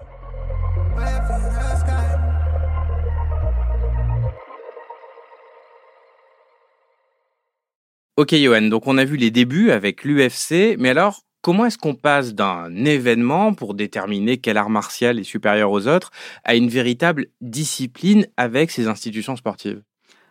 Ok 8.19 8.35
Johan, 8.35 8.63
donc 8.63 8.85
on 8.85 8.97
a 8.97 9.05
vu 9.05 9.15
les 9.15 9.31
débuts 9.31 9.71
avec 9.71 10.03
l'UFC, 10.03 10.75
mais 10.77 10.89
alors 10.89 11.21
comment 11.41 11.65
est-ce 11.65 11.77
qu'on 11.77 11.95
passe 11.95 12.35
d'un 12.35 12.83
événement 12.83 13.53
pour 13.53 13.75
déterminer 13.75 14.39
quel 14.39 14.57
art 14.57 14.69
martial 14.69 15.19
est 15.19 15.23
supérieur 15.23 15.71
aux 15.71 15.87
autres 15.87 16.11
à 16.43 16.55
une 16.55 16.67
véritable 16.67 17.27
discipline 17.39 18.27
avec 18.35 18.71
ces 18.71 18.87
institutions 18.87 19.37
sportives? 19.37 19.81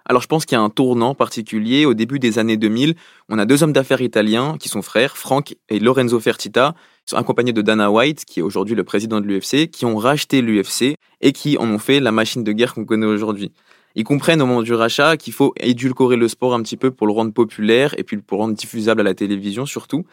Alors 0.05 0.21
je 0.21 0.27
pense 0.27 0.45
qu'il 0.45 0.57
y 0.57 0.61
a 0.61 0.63
un 0.63 0.69
tournant 0.69 1.15
particulier 1.15 1.87
au 1.87 1.95
début 1.95 2.19
des 2.19 2.39
années 2.39 2.59
2000. 2.59 2.95
On 3.31 3.39
a 3.39 3.47
deux 3.47 3.63
hommes 3.63 3.73
d'affaires 3.73 4.03
italiens 4.03 4.59
qui 4.61 4.69
sont 4.69 4.83
frères, 4.83 5.17
Frank 5.17 5.57
et 5.71 5.81
Lorenzo 5.81 6.21
Fertitta, 6.21 6.75
sont 7.07 7.17
accompagnés 7.17 7.55
de 7.55 7.63
Dana 7.63 7.91
White, 7.91 8.27
qui 8.27 8.41
est 8.41 8.43
aujourd'hui 8.43 8.75
le 8.75 8.85
président 8.85 9.23
de 9.23 9.27
l'UFC, 9.27 9.71
qui 9.71 9.87
ont 9.87 9.97
racheté 9.97 10.43
l'UFC 10.43 10.97
et 11.23 11.33
qui 11.33 11.57
en 11.57 11.67
ont 11.71 11.79
fait 11.79 12.01
la 12.01 12.13
machine 12.13 12.45
de 12.45 12.53
guerre 12.53 12.75
qu'on 12.75 12.85
connaît 12.85 13.07
aujourd'hui. 13.07 13.51
Ils 13.95 14.05
comprennent 14.05 14.43
au 14.43 14.47
moment 14.47 14.63
du 14.63 14.75
rachat 14.75 15.17
qu'il 15.17 15.33
faut 15.33 15.55
édulcorer 15.59 16.17
le 16.17 16.29
sport 16.29 16.55
un 16.55 16.63
petit 16.63 16.77
peu 16.77 16.91
pour 16.91 17.07
le 17.07 17.13
rendre 17.13 17.33
populaire 17.33 17.95
et 17.99 18.05
puis 18.05 18.17
pour 18.19 18.39
le 18.39 18.43
rendre 18.43 18.55
diffusable 18.55 19.01
à 19.01 19.05
la 19.05 19.15
télévision 19.15 19.67
surtout. 19.67 20.05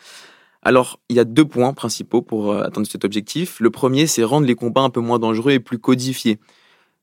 Alors, 0.62 1.00
il 1.10 1.16
y 1.16 1.20
a 1.20 1.26
deux 1.26 1.46
points 1.46 1.74
principaux 1.74 2.24
pour 2.24 2.52
euh, 2.52 2.64
atteindre 2.64 2.88
cet 2.88 3.06
objectif. 3.06 3.60
Le 3.60 3.70
premier, 3.70 4.08
c'est 4.08 4.24
rendre 4.24 4.48
les 4.48 4.56
combats 4.56 4.82
un 4.82 4.90
peu 4.90 5.00
moins 5.00 5.20
dangereux 5.20 5.52
et 5.52 5.60
plus 5.60 5.78
codifiés. 5.78 6.40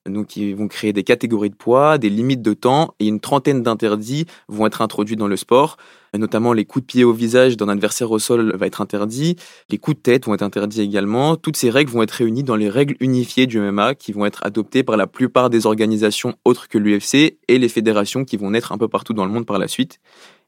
Donc, 0.09 0.37
ils 0.37 0.57
vont 0.57 0.67
créer 0.67 0.93
des 0.93 1.05
catégories 1.05 1.51
de 1.51 1.55
poids, 1.55 1.97
des 1.97 2.11
limites 2.11 2.43
de 2.43 2.55
temps 2.55 2.95
et 2.99 3.07
une 3.07 3.21
trentaine 3.21 3.63
d'interdits 3.63 4.27
vont 4.49 4.67
être 4.67 4.83
introduits 4.83 5.17
dans 5.17 5.29
le 5.29 5.37
sport. 5.37 5.77
Notamment, 6.15 6.53
les 6.53 6.65
coups 6.65 6.83
de 6.83 6.87
pied 6.87 7.05
au 7.05 7.13
visage 7.13 7.57
d'un 7.57 7.69
adversaire 7.69 8.11
au 8.11 8.19
sol 8.19 8.55
va 8.57 8.67
être 8.67 8.81
interdit. 8.81 9.37
Les 9.71 9.79
coups 9.79 9.97
de 9.97 10.03
tête 10.03 10.27
vont 10.27 10.35
être 10.35 10.43
interdits 10.43 10.83
également. 10.83 11.37
Toutes 11.37 11.57
ces 11.57 11.71
règles 11.71 11.93
vont 11.93 12.03
être 12.03 12.11
réunies 12.11 12.43
dans 12.43 12.57
les 12.57 12.69
règles 12.69 12.97
unifiées 13.01 13.47
du 13.47 13.61
MMA 13.61 13.95
qui 13.95 14.13
vont 14.13 14.27
être 14.27 14.45
adoptées 14.45 14.83
par 14.83 14.97
la 14.97 15.07
plupart 15.07 15.51
des 15.51 15.67
organisations 15.67 16.35
autres 16.45 16.69
que 16.69 16.79
l'UFC 16.79 17.39
et 17.49 17.59
les 17.59 17.69
fédérations 17.69 18.25
qui 18.25 18.37
vont 18.37 18.51
naître 18.51 18.73
un 18.73 18.79
peu 18.79 18.89
partout 18.89 19.15
dans 19.15 19.25
le 19.25 19.31
monde 19.31 19.47
par 19.47 19.59
la 19.59 19.69
suite. 19.69 20.01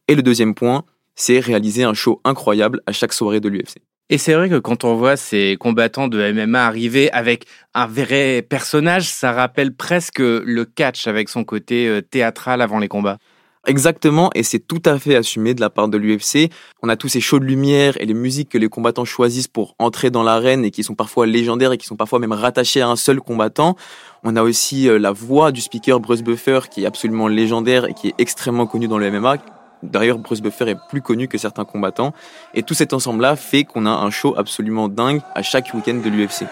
Et 0.08 0.14
le 0.14 0.22
deuxième 0.22 0.54
point, 0.54 0.84
c'est 1.14 1.38
réaliser 1.38 1.84
un 1.84 1.94
show 1.94 2.20
incroyable 2.24 2.82
à 2.86 2.92
chaque 2.92 3.12
soirée 3.12 3.40
de 3.40 3.48
l'UFC. 3.48 3.78
Et 4.10 4.18
c'est 4.18 4.34
vrai 4.34 4.50
que 4.50 4.58
quand 4.58 4.84
on 4.84 4.96
voit 4.96 5.16
ces 5.16 5.56
combattants 5.58 6.08
de 6.08 6.30
MMA 6.30 6.62
arriver 6.62 7.10
avec 7.12 7.46
un 7.72 7.86
vrai 7.86 8.42
personnage, 8.42 9.08
ça 9.08 9.32
rappelle 9.32 9.74
presque 9.74 10.18
le 10.18 10.64
catch 10.64 11.06
avec 11.06 11.30
son 11.30 11.42
côté 11.42 11.88
euh, 11.88 12.02
théâtral 12.02 12.60
avant 12.60 12.78
les 12.78 12.88
combats. 12.88 13.18
Exactement, 13.66 14.30
et 14.34 14.42
c'est 14.42 14.58
tout 14.58 14.82
à 14.84 14.98
fait 14.98 15.16
assumé 15.16 15.54
de 15.54 15.62
la 15.62 15.70
part 15.70 15.88
de 15.88 15.96
l'UFC. 15.96 16.50
On 16.82 16.90
a 16.90 16.96
tous 16.96 17.08
ces 17.08 17.20
shows 17.20 17.38
de 17.38 17.46
lumière 17.46 17.94
et 17.98 18.04
les 18.04 18.12
musiques 18.12 18.50
que 18.50 18.58
les 18.58 18.68
combattants 18.68 19.06
choisissent 19.06 19.48
pour 19.48 19.74
entrer 19.78 20.10
dans 20.10 20.22
l'arène 20.22 20.66
et 20.66 20.70
qui 20.70 20.82
sont 20.84 20.94
parfois 20.94 21.26
légendaires 21.26 21.72
et 21.72 21.78
qui 21.78 21.86
sont 21.86 21.96
parfois 21.96 22.18
même 22.18 22.32
rattachés 22.32 22.82
à 22.82 22.88
un 22.88 22.96
seul 22.96 23.20
combattant. 23.20 23.74
On 24.22 24.36
a 24.36 24.42
aussi 24.42 24.86
euh, 24.86 24.98
la 24.98 25.12
voix 25.12 25.50
du 25.50 25.62
speaker 25.62 25.98
Bruce 25.98 26.22
Buffer 26.22 26.60
qui 26.70 26.82
est 26.82 26.86
absolument 26.86 27.26
légendaire 27.26 27.86
et 27.86 27.94
qui 27.94 28.08
est 28.08 28.14
extrêmement 28.18 28.66
connu 28.66 28.86
dans 28.86 28.98
le 28.98 29.10
MMA. 29.10 29.38
D'ailleurs, 29.84 30.18
Bruce 30.18 30.40
Buffer 30.40 30.70
est 30.70 30.76
plus 30.88 31.02
connu 31.02 31.28
que 31.28 31.38
certains 31.38 31.64
combattants. 31.64 32.12
Et 32.54 32.62
tout 32.62 32.74
cet 32.74 32.92
ensemble-là 32.92 33.36
fait 33.36 33.64
qu'on 33.64 33.86
a 33.86 33.90
un 33.90 34.10
show 34.10 34.34
absolument 34.36 34.88
dingue 34.88 35.20
à 35.34 35.42
chaque 35.42 35.72
week-end 35.74 36.00
de 36.02 36.08
l'UFC. 36.08 36.46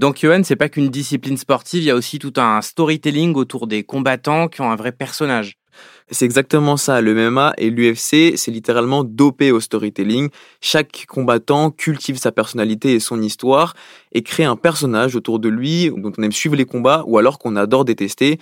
Donc 0.00 0.18
Johan, 0.18 0.40
c'est 0.44 0.56
pas 0.56 0.70
qu'une 0.70 0.88
discipline 0.88 1.36
sportive, 1.36 1.82
il 1.82 1.86
y 1.86 1.90
a 1.90 1.94
aussi 1.94 2.18
tout 2.18 2.32
un 2.38 2.62
storytelling 2.62 3.34
autour 3.34 3.66
des 3.66 3.84
combattants 3.84 4.48
qui 4.48 4.62
ont 4.62 4.70
un 4.70 4.76
vrai 4.76 4.92
personnage. 4.92 5.59
C'est 6.10 6.24
exactement 6.24 6.76
ça. 6.76 7.00
Le 7.00 7.14
MMA 7.14 7.54
et 7.58 7.70
l'UFC, 7.70 8.36
c'est 8.36 8.50
littéralement 8.50 9.04
dopé 9.04 9.52
au 9.52 9.60
storytelling. 9.60 10.28
Chaque 10.60 11.06
combattant 11.08 11.70
cultive 11.70 12.18
sa 12.18 12.32
personnalité 12.32 12.94
et 12.94 13.00
son 13.00 13.22
histoire 13.22 13.74
et 14.12 14.22
crée 14.22 14.44
un 14.44 14.56
personnage 14.56 15.14
autour 15.16 15.38
de 15.38 15.48
lui 15.48 15.90
dont 15.96 16.12
on 16.16 16.22
aime 16.22 16.32
suivre 16.32 16.56
les 16.56 16.64
combats 16.64 17.04
ou 17.06 17.18
alors 17.18 17.38
qu'on 17.38 17.56
adore 17.56 17.84
détester. 17.84 18.38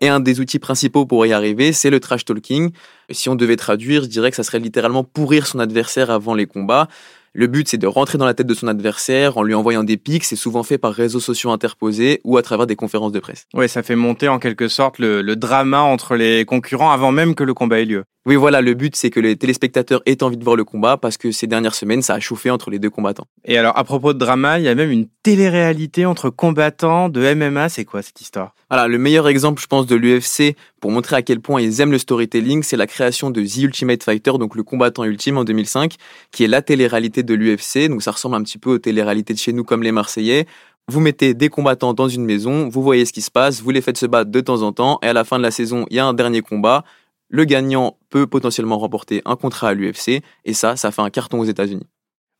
Et 0.00 0.08
un 0.08 0.18
des 0.18 0.40
outils 0.40 0.58
principaux 0.58 1.06
pour 1.06 1.24
y 1.26 1.32
arriver, 1.32 1.72
c'est 1.72 1.90
le 1.90 2.00
trash 2.00 2.24
talking. 2.24 2.72
Si 3.10 3.28
on 3.28 3.36
devait 3.36 3.56
traduire, 3.56 4.02
je 4.02 4.08
dirais 4.08 4.30
que 4.30 4.36
ça 4.36 4.42
serait 4.42 4.58
littéralement 4.58 5.04
pourrir 5.04 5.46
son 5.46 5.60
adversaire 5.60 6.10
avant 6.10 6.34
les 6.34 6.46
combats. 6.46 6.88
Le 7.34 7.46
but, 7.46 7.66
c'est 7.66 7.78
de 7.78 7.86
rentrer 7.86 8.18
dans 8.18 8.26
la 8.26 8.34
tête 8.34 8.46
de 8.46 8.52
son 8.52 8.68
adversaire 8.68 9.38
en 9.38 9.42
lui 9.42 9.54
envoyant 9.54 9.84
des 9.84 9.96
pics. 9.96 10.24
C'est 10.24 10.36
souvent 10.36 10.62
fait 10.62 10.76
par 10.76 10.92
réseaux 10.92 11.18
sociaux 11.18 11.50
interposés 11.50 12.20
ou 12.24 12.36
à 12.36 12.42
travers 12.42 12.66
des 12.66 12.76
conférences 12.76 13.12
de 13.12 13.20
presse. 13.20 13.46
Oui, 13.54 13.70
ça 13.70 13.82
fait 13.82 13.96
monter 13.96 14.28
en 14.28 14.38
quelque 14.38 14.68
sorte 14.68 14.98
le, 14.98 15.22
le 15.22 15.34
drama 15.34 15.80
entre 15.80 16.14
les 16.14 16.44
concurrents 16.44 16.90
avant 16.90 17.10
même 17.10 17.34
que 17.34 17.42
le 17.42 17.54
combat 17.54 17.80
ait 17.80 17.86
lieu. 17.86 18.04
Oui, 18.24 18.36
voilà, 18.36 18.60
le 18.60 18.74
but, 18.74 18.94
c'est 18.94 19.10
que 19.10 19.18
les 19.18 19.34
téléspectateurs 19.34 20.00
aient 20.06 20.22
envie 20.22 20.36
de 20.36 20.44
voir 20.44 20.54
le 20.54 20.62
combat 20.62 20.96
parce 20.96 21.16
que 21.16 21.32
ces 21.32 21.48
dernières 21.48 21.74
semaines, 21.74 22.02
ça 22.02 22.14
a 22.14 22.20
chauffé 22.20 22.50
entre 22.50 22.70
les 22.70 22.78
deux 22.78 22.88
combattants. 22.88 23.26
Et 23.44 23.58
alors, 23.58 23.76
à 23.76 23.82
propos 23.82 24.12
de 24.12 24.18
drama, 24.18 24.60
il 24.60 24.64
y 24.64 24.68
a 24.68 24.76
même 24.76 24.92
une 24.92 25.08
télé-réalité 25.24 26.06
entre 26.06 26.30
combattants 26.30 27.08
de 27.08 27.34
MMA. 27.34 27.68
C'est 27.68 27.84
quoi 27.84 28.00
cette 28.00 28.20
histoire? 28.20 28.54
Voilà, 28.70 28.86
le 28.86 28.96
meilleur 28.96 29.26
exemple, 29.26 29.60
je 29.60 29.66
pense, 29.66 29.86
de 29.86 29.96
l'UFC 29.96 30.54
pour 30.80 30.92
montrer 30.92 31.16
à 31.16 31.22
quel 31.22 31.40
point 31.40 31.60
ils 31.60 31.80
aiment 31.80 31.90
le 31.90 31.98
storytelling, 31.98 32.62
c'est 32.62 32.76
la 32.76 32.86
création 32.86 33.30
de 33.30 33.42
The 33.42 33.56
Ultimate 33.56 34.04
Fighter, 34.04 34.32
donc 34.38 34.54
le 34.54 34.62
combattant 34.62 35.02
ultime 35.02 35.38
en 35.38 35.44
2005, 35.44 35.96
qui 36.30 36.44
est 36.44 36.48
la 36.48 36.62
télé-réalité 36.62 37.24
de 37.24 37.34
l'UFC. 37.34 37.88
Donc, 37.88 38.04
ça 38.04 38.12
ressemble 38.12 38.36
un 38.36 38.42
petit 38.44 38.58
peu 38.58 38.70
aux 38.70 38.78
télé-réalités 38.78 39.34
de 39.34 39.38
chez 39.40 39.52
nous 39.52 39.64
comme 39.64 39.82
les 39.82 39.92
Marseillais. 39.92 40.46
Vous 40.88 41.00
mettez 41.00 41.34
des 41.34 41.48
combattants 41.48 41.92
dans 41.92 42.08
une 42.08 42.24
maison, 42.24 42.68
vous 42.68 42.82
voyez 42.82 43.04
ce 43.04 43.12
qui 43.12 43.22
se 43.22 43.30
passe, 43.30 43.62
vous 43.62 43.70
les 43.70 43.80
faites 43.80 43.96
se 43.96 44.06
battre 44.06 44.30
de 44.30 44.40
temps 44.40 44.62
en 44.62 44.72
temps, 44.72 44.98
et 45.02 45.06
à 45.06 45.12
la 45.12 45.24
fin 45.24 45.38
de 45.38 45.42
la 45.42 45.52
saison, 45.52 45.86
il 45.90 45.96
y 45.96 46.00
a 46.00 46.06
un 46.06 46.14
dernier 46.14 46.40
combat, 46.40 46.84
le 47.32 47.44
gagnant 47.44 47.96
peut 48.10 48.28
potentiellement 48.28 48.78
remporter 48.78 49.22
un 49.24 49.34
contrat 49.34 49.70
à 49.70 49.74
l'UFC 49.74 50.22
et 50.44 50.52
ça, 50.52 50.76
ça 50.76 50.92
fait 50.92 51.02
un 51.02 51.10
carton 51.10 51.40
aux 51.40 51.44
États-Unis. 51.44 51.86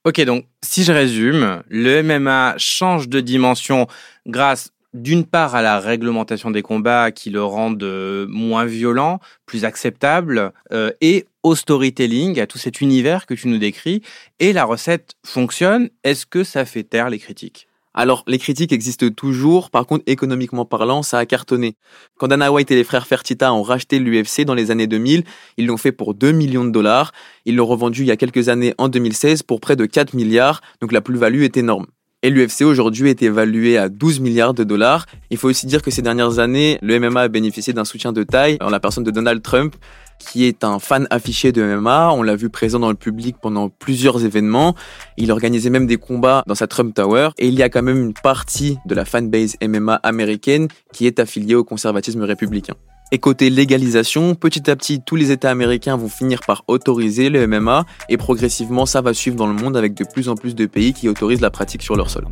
Ok, 0.05 0.21
donc 0.23 0.45
si 0.63 0.85
je 0.85 0.93
résume, 0.93 1.63
le 1.69 2.03
MMA 2.03 2.55
change 2.59 3.09
de 3.09 3.21
dimension 3.21 3.87
grâce 4.27 4.73
d'une 4.95 5.25
part 5.25 5.55
à 5.55 5.63
la 5.63 5.81
réglementation 5.81 6.51
des 6.51 6.63
combats 6.63 7.11
qui 7.11 7.31
le 7.31 7.43
rendent 7.43 7.83
euh, 7.83 8.27
moins 8.29 8.67
violent, 8.67 9.21
plus 9.47 9.65
acceptable, 9.65 10.53
euh, 10.73 10.91
et 11.01 11.27
au 11.43 11.55
storytelling, 11.55 12.39
à 12.41 12.47
tout 12.47 12.59
cet 12.59 12.81
univers 12.81 13.27
que 13.27 13.35
tu 13.35 13.49
nous 13.49 13.59
décris. 13.59 14.03
Et 14.39 14.53
la 14.53 14.65
recette 14.65 15.15
fonctionne. 15.25 15.89
Est-ce 16.05 16.27
que 16.27 16.45
ça 16.45 16.65
fait 16.65 16.85
taire 16.85 17.09
les 17.09 17.19
critiques? 17.19 17.69
Alors, 17.95 18.25
les 18.27 18.39
critiques 18.39 18.73
existent 18.73 19.11
toujours, 19.11 19.71
par 19.71 19.87
contre, 19.87 20.05
économiquement 20.07 20.65
parlant, 20.65 21.03
ça 21.03 21.19
a 21.19 21.27
cartonné. 21.27 21.77
Quand 22.19 22.29
Dana 22.29 22.51
White 22.51 22.71
et 22.71 22.75
les 22.75 22.85
frères 22.85 23.07
Fertitta 23.07 23.53
ont 23.53 23.63
racheté 23.63 23.99
l'UFC 23.99 24.45
dans 24.47 24.55
les 24.55 24.71
années 24.71 24.87
2000, 24.87 25.25
ils 25.59 25.67
l'ont 25.67 25.77
fait 25.77 25.93
pour 25.93 26.15
2 26.15 26.33
millions 26.33 26.65
de 26.65 26.71
dollars. 26.71 27.13
Ils 27.45 27.57
l'ont 27.57 27.67
revendu 27.67 28.03
il 28.03 28.07
y 28.07 28.11
a 28.11 28.17
quelques 28.17 28.49
années, 28.49 28.75
en 28.79 28.89
2016, 28.89 29.43
pour 29.43 29.61
près 29.61 29.77
de 29.77 29.85
4 29.85 30.15
milliards, 30.15 30.63
donc 30.81 30.93
la 30.93 31.03
plus-value 31.03 31.43
est 31.43 31.57
énorme. 31.59 31.87
Et 32.25 32.31
l'UFC 32.31 32.63
aujourd'hui 32.63 33.11
est 33.11 33.21
évalué 33.21 33.77
à 33.77 33.89
12 33.89 34.21
milliards 34.21 34.55
de 34.55 34.63
dollars. 34.63 35.07
Il 35.31 35.37
faut 35.37 35.49
aussi 35.49 35.67
dire 35.67 35.83
que 35.83 35.91
ces 35.91 36.03
dernières 36.03 36.39
années, 36.39 36.79
le 36.81 36.99
MMA 37.01 37.23
a 37.23 37.29
bénéficié 37.29 37.73
d'un 37.73 37.85
soutien 37.85 38.13
de 38.13 38.23
taille 38.23 38.59
en 38.61 38.71
la 38.71 38.79
personne 38.79 39.03
de 39.03 39.11
Donald 39.11 39.43
Trump, 39.43 39.75
qui 40.23 40.45
est 40.45 40.65
un 40.65 40.79
fan 40.79 41.07
affiché 41.11 41.53
de 41.53 41.63
MMA. 41.63 42.13
On 42.13 42.23
l'a 42.23 42.37
vu 42.37 42.49
présent 42.49 42.79
dans 42.79 42.89
le 42.89 42.97
public 42.97 43.37
pendant 43.41 43.69
plusieurs 43.69 44.25
événements. 44.25 44.75
Il 45.17 45.31
organisait 45.33 45.71
même 45.71 45.87
des 45.87 45.97
combats 45.97 46.43
dans 46.47 46.55
sa 46.55 46.67
Trump 46.67 46.95
Tower. 46.95 47.31
Et 47.39 47.49
il 47.49 47.55
y 47.55 47.63
a 47.63 47.69
quand 47.69 47.83
même 47.83 48.01
une 48.01 48.15
partie 48.15 48.79
de 48.87 48.95
la 48.95 49.05
fanbase 49.05 49.57
MMA 49.63 49.97
américaine 49.97 50.69
qui 50.93 51.07
est 51.07 51.19
affiliée 51.19 51.55
au 51.55 51.65
conservatisme 51.65 52.23
républicain. 52.23 52.75
Et 53.15 53.19
côté 53.19 53.51
légalisation, 53.51 54.35
petit 54.35 54.71
à 54.71 54.77
petit, 54.77 55.03
tous 55.05 55.17
les 55.17 55.33
États 55.33 55.51
américains 55.51 55.99
vont 55.99 56.09
finir 56.09 56.41
par 56.47 56.65
autoriser 56.67 57.29
le 57.29 57.47
MMA 57.47 57.85
et 58.09 58.17
progressivement, 58.17 58.87
ça 58.87 59.03
va 59.03 59.13
suivre 59.13 59.37
dans 59.37 59.47
le 59.47 59.53
monde 59.53 59.77
avec 59.77 59.93
de 59.93 60.05
plus 60.05 60.31
en 60.31 60.35
plus 60.35 60.55
de 60.55 60.65
pays 60.65 60.95
qui 60.95 61.11
autorisent 61.11 61.43
la 61.43 61.51
pratique 61.51 61.83
sur 61.83 61.95
leur 61.95 62.09
sol. 62.09 62.27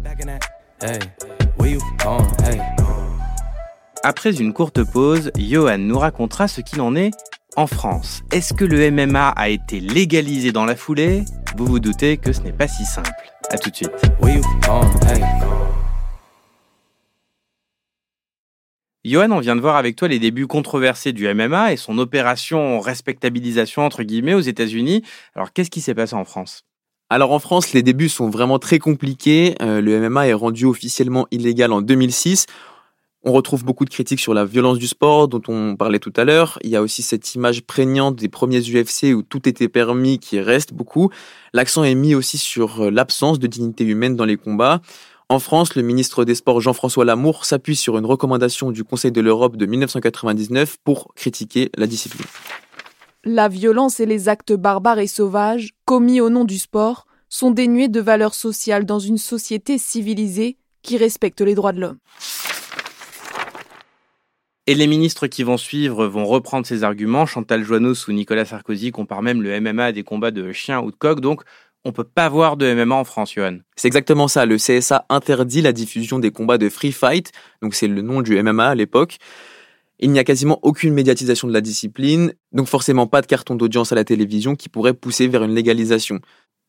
Après 4.02 4.34
une 4.34 4.54
courte 4.54 4.82
pause, 4.82 5.30
Johan 5.36 5.76
nous 5.76 5.98
racontera 5.98 6.48
ce 6.48 6.62
qu'il 6.62 6.80
en 6.80 6.96
est 6.96 7.10
en 7.56 7.66
France. 7.66 8.22
Est-ce 8.32 8.54
que 8.54 8.64
le 8.64 8.90
MMA 8.90 9.28
a 9.28 9.48
été 9.48 9.80
légalisé 9.80 10.52
dans 10.52 10.64
la 10.64 10.76
foulée? 10.76 11.24
Vous 11.56 11.66
vous 11.66 11.80
doutez 11.80 12.16
que 12.16 12.32
ce 12.32 12.40
n'est 12.40 12.52
pas 12.52 12.68
si 12.68 12.84
simple. 12.84 13.10
A 13.50 13.58
tout 13.58 13.70
de 13.70 13.76
suite. 13.76 13.90
Johan, 19.02 19.30
on 19.30 19.40
vient 19.40 19.56
de 19.56 19.60
voir 19.60 19.76
avec 19.76 19.96
toi 19.96 20.08
les 20.08 20.18
débuts 20.18 20.46
controversés 20.46 21.12
du 21.12 21.32
MMA 21.32 21.72
et 21.72 21.76
son 21.76 21.96
opération 21.98 22.80
respectabilisation 22.80 23.84
entre 23.84 24.02
guillemets 24.02 24.34
aux 24.34 24.40
États-Unis. 24.40 25.02
Alors 25.34 25.52
qu'est-ce 25.52 25.70
qui 25.70 25.80
s'est 25.80 25.94
passé 25.94 26.14
en 26.14 26.24
France? 26.26 26.64
Alors 27.12 27.32
en 27.32 27.40
France, 27.40 27.72
les 27.72 27.82
débuts 27.82 28.08
sont 28.08 28.30
vraiment 28.30 28.60
très 28.60 28.78
compliqués. 28.78 29.56
Euh, 29.62 29.80
le 29.80 30.08
MMA 30.08 30.28
est 30.28 30.32
rendu 30.32 30.64
officiellement 30.64 31.26
illégal 31.32 31.72
en 31.72 31.82
2006. 31.82 32.46
On 33.22 33.32
retrouve 33.32 33.64
beaucoup 33.64 33.84
de 33.84 33.90
critiques 33.90 34.20
sur 34.20 34.32
la 34.32 34.46
violence 34.46 34.78
du 34.78 34.86
sport 34.86 35.28
dont 35.28 35.42
on 35.48 35.76
parlait 35.76 35.98
tout 35.98 36.12
à 36.16 36.24
l'heure. 36.24 36.58
Il 36.64 36.70
y 36.70 36.76
a 36.76 36.80
aussi 36.80 37.02
cette 37.02 37.34
image 37.34 37.62
prégnante 37.62 38.16
des 38.16 38.30
premiers 38.30 38.60
UFC 38.60 39.14
où 39.14 39.22
tout 39.22 39.46
était 39.46 39.68
permis 39.68 40.18
qui 40.18 40.40
reste 40.40 40.72
beaucoup. 40.72 41.10
L'accent 41.52 41.84
est 41.84 41.94
mis 41.94 42.14
aussi 42.14 42.38
sur 42.38 42.84
euh, 42.84 42.90
l'absence 42.90 43.38
de 43.38 43.46
dignité 43.46 43.84
humaine 43.84 44.16
dans 44.16 44.24
les 44.24 44.38
combats. 44.38 44.80
En 45.28 45.38
France, 45.38 45.74
le 45.74 45.82
ministre 45.82 46.24
des 46.24 46.34
Sports 46.34 46.62
Jean-François 46.62 47.04
Lamour 47.04 47.44
s'appuie 47.44 47.76
sur 47.76 47.98
une 47.98 48.06
recommandation 48.06 48.70
du 48.70 48.84
Conseil 48.84 49.12
de 49.12 49.20
l'Europe 49.20 49.56
de 49.56 49.66
1999 49.66 50.78
pour 50.82 51.14
critiquer 51.14 51.70
la 51.76 51.86
discipline. 51.86 52.26
La 53.24 53.48
violence 53.48 54.00
et 54.00 54.06
les 54.06 54.30
actes 54.30 54.54
barbares 54.54 54.98
et 54.98 55.06
sauvages, 55.06 55.70
commis 55.84 56.22
au 56.22 56.30
nom 56.30 56.44
du 56.44 56.58
sport, 56.58 57.06
sont 57.28 57.50
dénués 57.50 57.88
de 57.88 58.00
valeur 58.00 58.34
sociale 58.34 58.86
dans 58.86 58.98
une 58.98 59.18
société 59.18 59.76
civilisée, 59.76 60.56
qui 60.82 60.96
respecte 60.96 61.42
les 61.42 61.54
droits 61.54 61.72
de 61.72 61.80
l'homme. 61.80 61.98
Et 64.66 64.74
les 64.74 64.86
ministres 64.86 65.26
qui 65.26 65.42
vont 65.42 65.56
suivre 65.56 66.06
vont 66.06 66.26
reprendre 66.26 66.66
ces 66.66 66.84
arguments. 66.84 67.26
Chantal 67.26 67.64
Joannos 67.64 68.06
ou 68.08 68.12
Nicolas 68.12 68.44
Sarkozy 68.44 68.92
comparent 68.92 69.22
même 69.22 69.42
le 69.42 69.58
MMA 69.60 69.86
à 69.86 69.92
des 69.92 70.02
combats 70.02 70.30
de 70.30 70.52
chiens 70.52 70.80
ou 70.80 70.90
de 70.90 70.96
coqs. 70.96 71.20
Donc, 71.20 71.42
on 71.84 71.92
peut 71.92 72.04
pas 72.04 72.28
voir 72.28 72.56
de 72.56 72.72
MMA 72.74 72.94
en 72.94 73.04
France, 73.04 73.32
Johan. 73.34 73.58
C'est 73.74 73.88
exactement 73.88 74.28
ça. 74.28 74.44
Le 74.44 74.56
CSA 74.56 75.06
interdit 75.08 75.62
la 75.62 75.72
diffusion 75.72 76.18
des 76.18 76.30
combats 76.30 76.58
de 76.58 76.68
free 76.68 76.92
fight. 76.92 77.32
Donc, 77.62 77.74
c'est 77.74 77.88
le 77.88 78.02
nom 78.02 78.20
du 78.20 78.40
MMA 78.42 78.68
à 78.68 78.74
l'époque. 78.74 79.16
Il 79.98 80.10
n'y 80.12 80.18
a 80.18 80.24
quasiment 80.24 80.58
aucune 80.62 80.94
médiatisation 80.94 81.46
de 81.46 81.52
la 81.52 81.60
discipline, 81.60 82.32
donc 82.52 82.68
forcément 82.68 83.06
pas 83.06 83.20
de 83.20 83.26
carton 83.26 83.54
d'audience 83.54 83.92
à 83.92 83.94
la 83.94 84.04
télévision 84.04 84.56
qui 84.56 84.70
pourrait 84.70 84.94
pousser 84.94 85.28
vers 85.28 85.42
une 85.42 85.54
légalisation. 85.54 86.20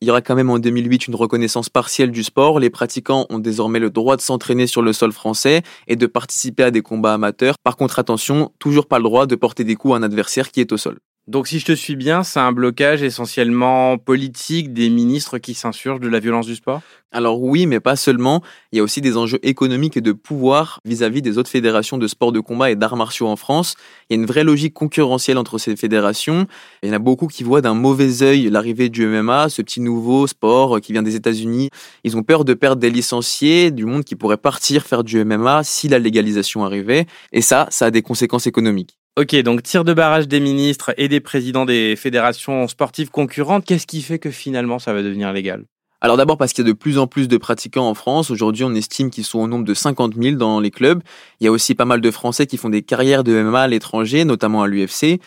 Il 0.04 0.08
y 0.08 0.10
aura 0.10 0.22
quand 0.24 0.34
même 0.34 0.50
en 0.50 0.58
2008 0.58 1.10
une 1.10 1.16
reconnaissance 1.16 1.70
partielle 1.70 2.10
du 2.10 2.24
sport. 2.24 2.60
Les 2.60 2.72
pratiquants 2.72 3.28
ont 3.30 3.38
désormais 3.38 3.78
le 3.78 3.92
droit 3.92 4.16
de 4.16 4.22
s'entraîner 4.22 4.66
sur 4.66 4.82
le 4.82 4.94
sol 4.94 5.12
français 5.12 5.62
et 5.88 5.96
de 5.96 6.08
participer 6.08 6.64
à 6.64 6.72
des 6.72 6.82
combats 6.82 7.14
amateurs. 7.14 7.54
Par 7.64 7.78
contre, 7.78 8.00
attention, 8.00 8.52
toujours 8.58 8.88
pas 8.88 8.98
le 8.98 9.04
droit 9.04 9.28
de 9.28 9.36
porter 9.36 9.64
des 9.64 9.76
coups 9.76 9.94
à 9.94 9.98
un 9.98 10.04
adversaire 10.04 10.50
qui 10.50 10.60
est 10.60 10.72
au 10.72 10.78
sol. 10.78 10.98
Donc 11.32 11.48
si 11.48 11.60
je 11.60 11.66
te 11.66 11.72
suis 11.72 11.96
bien, 11.96 12.24
c'est 12.24 12.42
un 12.42 12.52
blocage 12.52 13.04
essentiellement 13.04 13.98
politique 13.98 14.74
des 14.74 14.90
ministres 14.90 15.38
qui 15.38 15.54
s'insurgent 15.54 16.02
de 16.02 16.10
la 16.10 16.20
violence 16.20 16.46
du 16.46 16.58
sport? 16.58 16.82
Alors 17.14 17.42
oui, 17.42 17.68
mais 17.68 17.80
pas 17.80 17.96
seulement. 17.96 18.44
Il 18.74 18.76
y 18.76 18.80
a 18.82 18.84
aussi 18.84 19.00
des 19.00 19.16
enjeux 19.16 19.40
économiques 19.42 19.96
et 19.96 20.02
de 20.02 20.12
pouvoir 20.12 20.82
vis-à-vis 20.84 21.22
des 21.22 21.38
autres 21.38 21.50
fédérations 21.50 21.98
de 21.98 22.06
sport 22.08 22.34
de 22.34 22.42
combat 22.42 22.70
et 22.70 22.76
d'arts 22.76 22.98
martiaux 22.98 23.30
en 23.30 23.38
France. 23.38 23.76
Il 24.10 24.14
y 24.14 24.20
a 24.20 24.22
une 24.22 24.28
vraie 24.28 24.44
logique 24.44 24.74
concurrentielle 24.74 25.38
entre 25.38 25.58
ces 25.58 25.78
fédérations. 25.78 26.48
Il 26.84 26.90
y 26.90 26.92
en 26.92 26.96
a 26.96 27.00
beaucoup 27.00 27.28
qui 27.28 27.46
voient 27.46 27.62
d'un 27.62 27.76
mauvais 27.76 28.24
œil 28.24 28.50
l'arrivée 28.50 28.90
du 28.90 29.08
MMA, 29.08 29.48
ce 29.48 29.62
petit 29.62 29.80
nouveau 29.80 30.28
sport 30.28 30.82
qui 30.82 30.92
vient 30.92 31.02
des 31.02 31.16
États-Unis. 31.16 31.70
Ils 32.04 32.18
ont 32.18 32.24
peur 32.24 32.44
de 32.44 32.54
perdre 32.54 32.82
des 32.82 32.90
licenciés, 32.90 33.72
du 33.72 33.86
monde 33.86 34.04
qui 34.04 34.18
pourrait 34.18 34.36
partir 34.36 34.84
faire 34.84 35.06
du 35.06 35.24
MMA 35.24 35.64
si 35.64 35.88
la 35.88 35.98
légalisation 35.98 36.66
arrivait. 36.66 37.06
Et 37.32 37.42
ça, 37.42 37.68
ça 37.70 37.86
a 37.86 37.92
des 37.92 38.02
conséquences 38.02 38.48
économiques. 38.48 39.01
Ok, 39.20 39.36
donc 39.42 39.62
tir 39.62 39.84
de 39.84 39.94
barrage 39.94 40.30
des 40.30 40.40
ministres 40.40 40.94
et 40.96 41.10
des 41.10 41.20
présidents 41.20 41.66
des 41.66 41.98
fédérations 41.98 42.70
sportives 42.70 43.10
concurrentes, 43.10 43.66
qu'est-ce 43.66 43.86
qui 43.86 44.02
fait 44.02 44.20
que 44.20 44.32
finalement 44.32 44.80
ça 44.80 44.94
va 44.94 45.04
devenir 45.04 45.34
légal? 45.34 45.66
Alors 46.00 46.16
d'abord 46.16 46.38
parce 46.38 46.54
qu'il 46.54 46.66
y 46.66 46.68
a 46.70 46.72
de 46.72 46.78
plus 46.78 46.98
en 46.98 47.08
plus 47.08 47.28
de 47.28 47.36
pratiquants 47.36 47.90
en 47.90 47.94
France. 47.94 48.32
Aujourd'hui, 48.32 48.64
on 48.64 48.74
estime 48.74 49.10
qu'ils 49.10 49.26
sont 49.26 49.40
au 49.40 49.48
nombre 49.48 49.66
de 49.66 49.74
50 49.74 50.16
000 50.16 50.38
dans 50.38 50.62
les 50.62 50.72
clubs. 50.72 51.04
Il 51.42 51.44
y 51.44 51.48
a 51.48 51.52
aussi 51.52 51.76
pas 51.76 51.84
mal 51.84 52.00
de 52.00 52.10
Français 52.10 52.48
qui 52.48 52.56
font 52.56 52.70
des 52.70 52.84
carrières 52.84 53.26
de 53.26 53.34
MMA 53.34 53.62
à 53.64 53.68
l'étranger, 53.68 54.24
notamment 54.24 54.64
à 54.64 54.68
l'UFC. 54.68 55.20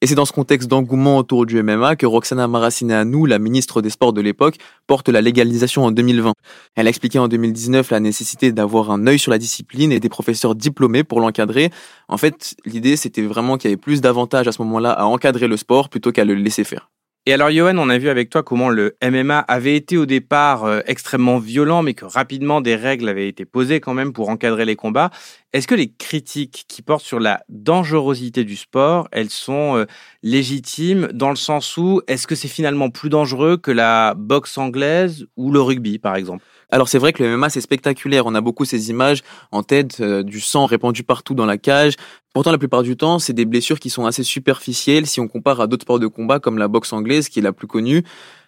Et 0.00 0.06
c'est 0.06 0.14
dans 0.14 0.24
ce 0.24 0.32
contexte 0.32 0.68
d'engouement 0.68 1.18
autour 1.18 1.44
du 1.44 1.60
MMA 1.60 1.96
que 1.96 2.06
Roxana 2.06 2.46
Maracineanu, 2.46 3.26
la 3.26 3.40
ministre 3.40 3.82
des 3.82 3.90
Sports 3.90 4.12
de 4.12 4.20
l'époque, 4.20 4.56
porte 4.86 5.08
la 5.08 5.20
légalisation 5.20 5.84
en 5.84 5.90
2020. 5.90 6.34
Elle 6.76 6.86
a 6.86 6.90
expliqué 6.90 7.18
en 7.18 7.26
2019 7.26 7.90
la 7.90 7.98
nécessité 7.98 8.52
d'avoir 8.52 8.92
un 8.92 9.08
œil 9.08 9.18
sur 9.18 9.32
la 9.32 9.38
discipline 9.38 9.90
et 9.90 9.98
des 9.98 10.08
professeurs 10.08 10.54
diplômés 10.54 11.02
pour 11.02 11.20
l'encadrer. 11.20 11.70
En 12.06 12.16
fait, 12.16 12.54
l'idée, 12.64 12.96
c'était 12.96 13.22
vraiment 13.22 13.58
qu'il 13.58 13.70
y 13.70 13.72
avait 13.72 13.80
plus 13.80 14.00
d'avantages 14.00 14.46
à 14.46 14.52
ce 14.52 14.62
moment-là 14.62 14.92
à 14.92 15.04
encadrer 15.04 15.48
le 15.48 15.56
sport 15.56 15.88
plutôt 15.88 16.12
qu'à 16.12 16.24
le 16.24 16.34
laisser 16.34 16.62
faire. 16.62 16.90
Et 17.28 17.34
alors, 17.34 17.50
Johan, 17.50 17.76
on 17.76 17.90
a 17.90 17.98
vu 17.98 18.08
avec 18.08 18.30
toi 18.30 18.42
comment 18.42 18.70
le 18.70 18.96
MMA 19.04 19.40
avait 19.40 19.76
été 19.76 19.98
au 19.98 20.06
départ 20.06 20.64
euh, 20.64 20.80
extrêmement 20.86 21.38
violent, 21.38 21.82
mais 21.82 21.92
que 21.92 22.06
rapidement 22.06 22.62
des 22.62 22.74
règles 22.74 23.06
avaient 23.06 23.28
été 23.28 23.44
posées 23.44 23.80
quand 23.80 23.92
même 23.92 24.14
pour 24.14 24.30
encadrer 24.30 24.64
les 24.64 24.76
combats. 24.76 25.10
Est-ce 25.52 25.68
que 25.68 25.74
les 25.74 25.92
critiques 25.92 26.64
qui 26.68 26.80
portent 26.80 27.04
sur 27.04 27.20
la 27.20 27.44
dangerosité 27.50 28.44
du 28.44 28.56
sport, 28.56 29.08
elles 29.12 29.28
sont 29.28 29.76
euh, 29.76 29.84
légitimes 30.22 31.08
dans 31.12 31.28
le 31.28 31.36
sens 31.36 31.76
où 31.76 32.00
est-ce 32.06 32.26
que 32.26 32.34
c'est 32.34 32.48
finalement 32.48 32.88
plus 32.88 33.10
dangereux 33.10 33.58
que 33.58 33.72
la 33.72 34.14
boxe 34.14 34.56
anglaise 34.56 35.26
ou 35.36 35.52
le 35.52 35.60
rugby, 35.60 35.98
par 35.98 36.16
exemple? 36.16 36.42
Alors 36.70 36.88
c'est 36.88 36.98
vrai 36.98 37.12
que 37.12 37.22
le 37.22 37.36
MMA 37.36 37.50
c'est 37.50 37.60
spectaculaire, 37.60 38.26
on 38.26 38.34
a 38.34 38.40
beaucoup 38.40 38.64
ces 38.64 38.90
images 38.90 39.22
en 39.52 39.62
tête 39.62 40.00
euh, 40.00 40.22
du 40.22 40.40
sang 40.40 40.66
répandu 40.66 41.02
partout 41.02 41.34
dans 41.34 41.46
la 41.46 41.58
cage. 41.58 41.94
Pourtant 42.34 42.52
la 42.52 42.58
plupart 42.58 42.82
du 42.82 42.96
temps, 42.96 43.18
c'est 43.18 43.32
des 43.32 43.46
blessures 43.46 43.80
qui 43.80 43.90
sont 43.90 44.04
assez 44.04 44.22
superficielles 44.22 45.06
si 45.06 45.18
on 45.18 45.28
compare 45.28 45.60
à 45.60 45.66
d'autres 45.66 45.82
sports 45.82 45.98
de 45.98 46.06
combat 46.06 46.40
comme 46.40 46.58
la 46.58 46.68
boxe 46.68 46.92
anglaise 46.92 47.28
qui 47.28 47.38
est 47.38 47.42
la 47.42 47.52
plus 47.52 47.66
connue. 47.66 48.04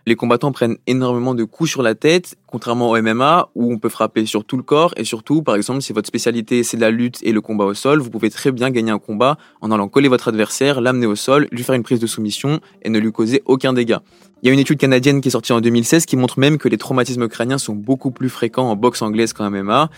Les 0.07 0.17
combattants 0.17 0.53
prennent 0.53 0.77
énormément 0.87 1.35
de 1.35 1.45
coups 1.45 1.71
sur 1.71 1.83
la 1.83 1.95
tête, 1.95 2.37
contrairement 2.47 2.91
au 2.91 3.01
MMA 3.01 3.51
où 3.55 3.73
on 3.73 3.79
peut 3.79 3.89
frapper 3.89 4.27
sur 4.27 4.45
tout 4.45 4.57
le 4.57 4.63
corps 4.63 4.93
et 4.97 5.05
surtout, 5.05 5.43
par 5.43 5.57
exemple, 5.57 5.83
si 5.83 5.93
votre 5.93 6.07
spécialité 6.09 6.63
c'est 6.63 6.79
la 6.79 6.91
lutte 6.91 7.19
et 7.23 7.33
le 7.33 7.41
combat 7.41 7.65
au 7.65 7.75
sol, 7.75 8.01
vous 8.01 8.11
pouvez 8.11 8.31
très 8.31 8.53
bien 8.53 8.71
gagner 8.71 8.91
un 8.91 8.99
combat 8.99 9.37
en 9.61 9.71
allant 9.71 9.89
coller 9.89 10.09
votre 10.09 10.29
adversaire, 10.29 10.81
l'amener 10.81 11.07
au 11.07 11.17
sol, 11.17 11.49
lui 11.53 11.63
faire 11.63 11.75
une 11.75 11.83
prise 11.83 12.01
de 12.01 12.07
soumission 12.07 12.61
et 12.83 12.89
ne 12.89 12.99
lui 12.99 13.13
causer 13.13 13.43
aucun 13.45 13.73
dégât. 13.73 14.03
Il 14.43 14.47
y 14.47 14.51
a 14.51 14.55
une 14.55 14.59
étude 14.59 14.79
canadienne 14.79 15.21
qui 15.21 15.29
est 15.29 15.33
sortie 15.33 15.53
en 15.53 15.61
2016 15.61 16.07
qui 16.07 16.17
montre 16.17 16.39
même 16.39 16.57
que 16.57 16.69
les 16.69 16.79
traumatismes 16.79 17.29
crâniens 17.29 17.59
sont 17.59 17.75
beaucoup 17.75 18.11
plus 18.11 18.31
fréquents 18.31 18.71
en 18.71 18.77
boxe 18.77 19.03
anglaise 19.03 19.35
qu'en 19.35 19.51
MMA. 19.51 19.91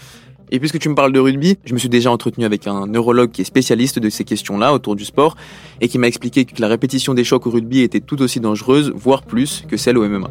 Et 0.54 0.60
puisque 0.60 0.78
tu 0.78 0.90
me 0.90 0.94
parles 0.94 1.12
de 1.12 1.18
rugby, 1.18 1.56
je 1.64 1.72
me 1.72 1.78
suis 1.78 1.88
déjà 1.88 2.10
entretenu 2.10 2.44
avec 2.44 2.66
un 2.66 2.86
neurologue 2.86 3.30
qui 3.30 3.40
est 3.40 3.44
spécialiste 3.44 3.98
de 3.98 4.10
ces 4.10 4.24
questions-là 4.24 4.74
autour 4.74 4.96
du 4.96 5.06
sport 5.06 5.34
et 5.80 5.88
qui 5.88 5.98
m'a 5.98 6.06
expliqué 6.06 6.44
que 6.44 6.60
la 6.60 6.68
répétition 6.68 7.14
des 7.14 7.24
chocs 7.24 7.46
au 7.46 7.50
rugby 7.50 7.80
était 7.80 8.00
tout 8.00 8.20
aussi 8.20 8.38
dangereuse, 8.38 8.92
voire 8.94 9.22
plus, 9.22 9.64
que 9.66 9.78
celle 9.78 9.96
au 9.96 10.06
MMA. 10.06 10.28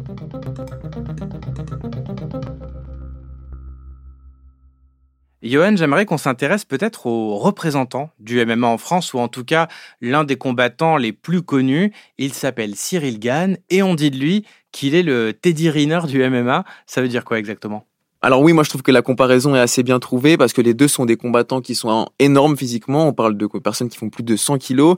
Johan, 5.42 5.74
j'aimerais 5.74 6.06
qu'on 6.06 6.18
s'intéresse 6.18 6.64
peut-être 6.64 7.06
aux 7.06 7.36
représentants 7.36 8.10
du 8.20 8.46
MMA 8.46 8.68
en 8.68 8.78
France, 8.78 9.14
ou 9.14 9.18
en 9.18 9.26
tout 9.26 9.44
cas 9.44 9.66
l'un 10.00 10.22
des 10.22 10.36
combattants 10.36 10.98
les 10.98 11.12
plus 11.12 11.42
connus. 11.42 11.92
Il 12.16 12.32
s'appelle 12.32 12.76
Cyril 12.76 13.18
Gann, 13.18 13.58
et 13.70 13.82
on 13.82 13.96
dit 13.96 14.12
de 14.12 14.18
lui 14.18 14.46
qu'il 14.70 14.94
est 14.94 15.02
le 15.02 15.32
Teddy 15.32 15.68
Riner 15.68 16.02
du 16.06 16.22
MMA. 16.22 16.64
Ça 16.86 17.02
veut 17.02 17.08
dire 17.08 17.24
quoi 17.24 17.40
exactement? 17.40 17.88
Alors 18.24 18.40
oui, 18.40 18.52
moi 18.52 18.62
je 18.62 18.68
trouve 18.68 18.82
que 18.82 18.92
la 18.92 19.02
comparaison 19.02 19.56
est 19.56 19.60
assez 19.60 19.82
bien 19.82 19.98
trouvée 19.98 20.36
parce 20.36 20.52
que 20.52 20.60
les 20.60 20.74
deux 20.74 20.86
sont 20.86 21.06
des 21.06 21.16
combattants 21.16 21.60
qui 21.60 21.74
sont 21.74 22.06
énormes 22.20 22.56
physiquement. 22.56 23.08
On 23.08 23.12
parle 23.12 23.36
de 23.36 23.46
personnes 23.46 23.88
qui 23.88 23.98
font 23.98 24.10
plus 24.10 24.22
de 24.22 24.36
100 24.36 24.58
kilos 24.58 24.96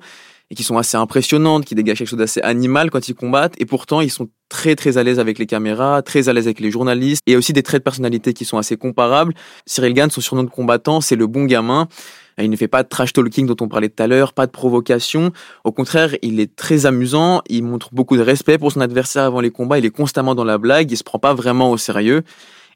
et 0.50 0.54
qui 0.54 0.62
sont 0.62 0.76
assez 0.76 0.98
impressionnantes, 0.98 1.64
qui 1.64 1.74
dégagent 1.74 1.98
quelque 1.98 2.08
chose 2.08 2.18
d'assez 2.18 2.42
animal 2.42 2.90
quand 2.90 3.08
ils 3.08 3.14
combattent. 3.14 3.54
Et 3.58 3.64
pourtant, 3.64 4.02
ils 4.02 4.10
sont 4.10 4.28
très 4.50 4.76
très 4.76 4.98
à 4.98 5.02
l'aise 5.02 5.18
avec 5.18 5.38
les 5.38 5.46
caméras, 5.46 6.02
très 6.02 6.28
à 6.28 6.34
l'aise 6.34 6.46
avec 6.46 6.60
les 6.60 6.70
journalistes. 6.70 7.22
Et 7.26 7.34
aussi 7.34 7.54
des 7.54 7.62
traits 7.62 7.80
de 7.80 7.84
personnalité 7.84 8.34
qui 8.34 8.44
sont 8.44 8.58
assez 8.58 8.76
comparables. 8.76 9.32
Cyril 9.64 9.94
Gann, 9.94 10.10
son 10.10 10.20
surnom 10.20 10.42
de 10.42 10.50
combattant, 10.50 11.00
c'est 11.00 11.16
le 11.16 11.26
bon 11.26 11.46
gamin. 11.46 11.88
Il 12.36 12.50
ne 12.50 12.56
fait 12.56 12.68
pas 12.68 12.82
de 12.82 12.88
trash 12.88 13.14
talking 13.14 13.46
dont 13.46 13.56
on 13.60 13.68
parlait 13.68 13.88
tout 13.88 14.02
à 14.02 14.06
l'heure, 14.06 14.34
pas 14.34 14.46
de 14.46 14.50
provocation. 14.50 15.32
Au 15.62 15.72
contraire, 15.72 16.14
il 16.20 16.40
est 16.40 16.54
très 16.54 16.84
amusant, 16.84 17.42
il 17.48 17.62
montre 17.62 17.90
beaucoup 17.92 18.16
de 18.16 18.22
respect 18.22 18.58
pour 18.58 18.72
son 18.72 18.80
adversaire 18.80 19.22
avant 19.22 19.40
les 19.40 19.50
combats, 19.50 19.78
il 19.78 19.84
est 19.86 19.90
constamment 19.90 20.34
dans 20.34 20.44
la 20.44 20.58
blague, 20.58 20.90
il 20.90 20.96
se 20.96 21.04
prend 21.04 21.20
pas 21.20 21.32
vraiment 21.32 21.70
au 21.70 21.78
sérieux. 21.78 22.24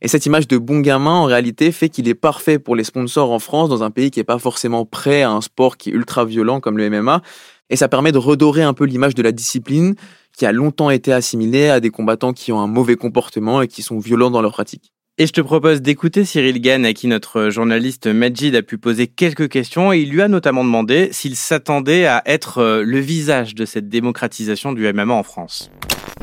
Et 0.01 0.09
cette 0.09 0.27
image 0.27 0.47
de 0.47 0.59
bon 0.59 0.81
gamin, 0.81 1.13
en 1.13 1.25
réalité, 1.25 1.73
fait 1.73 1.89
qu'il 1.89 2.09
est 2.09 2.15
parfait 2.15 2.59
pour 2.59 2.77
les 2.77 2.85
sponsors 2.85 3.33
en 3.33 3.39
France, 3.39 3.69
dans 3.69 3.83
un 3.83 3.91
pays 3.91 4.11
qui 4.11 4.21
n'est 4.21 4.25
pas 4.25 4.39
forcément 4.39 4.85
prêt 4.85 5.23
à 5.23 5.31
un 5.31 5.41
sport 5.41 5.77
qui 5.77 5.91
est 5.91 5.93
ultra 5.93 6.25
violent 6.25 6.61
comme 6.61 6.79
le 6.79 6.89
MMA. 6.89 7.23
Et 7.71 7.77
ça 7.77 7.89
permet 7.89 8.13
de 8.13 8.19
redorer 8.19 8.63
un 8.63 8.75
peu 8.75 8.85
l'image 8.85 9.15
de 9.15 9.23
la 9.23 9.33
discipline 9.33 9.95
qui 10.37 10.47
a 10.47 10.53
longtemps 10.53 10.91
été 10.91 11.13
assimilée 11.13 11.69
à 11.69 11.81
des 11.81 11.91
combattants 11.91 12.33
qui 12.33 12.53
ont 12.53 12.61
un 12.61 12.69
mauvais 12.69 12.97
comportement 12.97 13.61
et 13.61 13.69
qui 13.69 13.83
sont 13.83 13.99
violents 13.99 14.31
dans 14.31 14.41
leur 14.41 14.53
pratique. 14.53 14.93
Et 15.21 15.27
je 15.27 15.33
te 15.33 15.41
propose 15.41 15.83
d'écouter 15.83 16.25
Cyril 16.25 16.61
Gann, 16.61 16.85
à 16.85 16.93
qui 16.93 17.09
notre 17.09 17.51
journaliste 17.51 18.07
Majid 18.07 18.55
a 18.55 18.63
pu 18.63 18.79
poser 18.79 19.09
quelques 19.09 19.49
questions, 19.49 19.93
et 19.93 19.99
il 19.99 20.11
lui 20.11 20.23
a 20.23 20.29
notamment 20.29 20.63
demandé 20.63 21.09
s'il 21.11 21.35
s'attendait 21.35 22.07
à 22.07 22.23
être 22.25 22.59
euh, 22.59 22.85
le 22.85 23.01
visage 23.01 23.57
de 23.57 23.65
cette 23.65 23.89
démocratisation 23.89 24.73
du 24.73 24.91
MMA 24.93 25.13
en 25.13 25.25
France. 25.25 25.73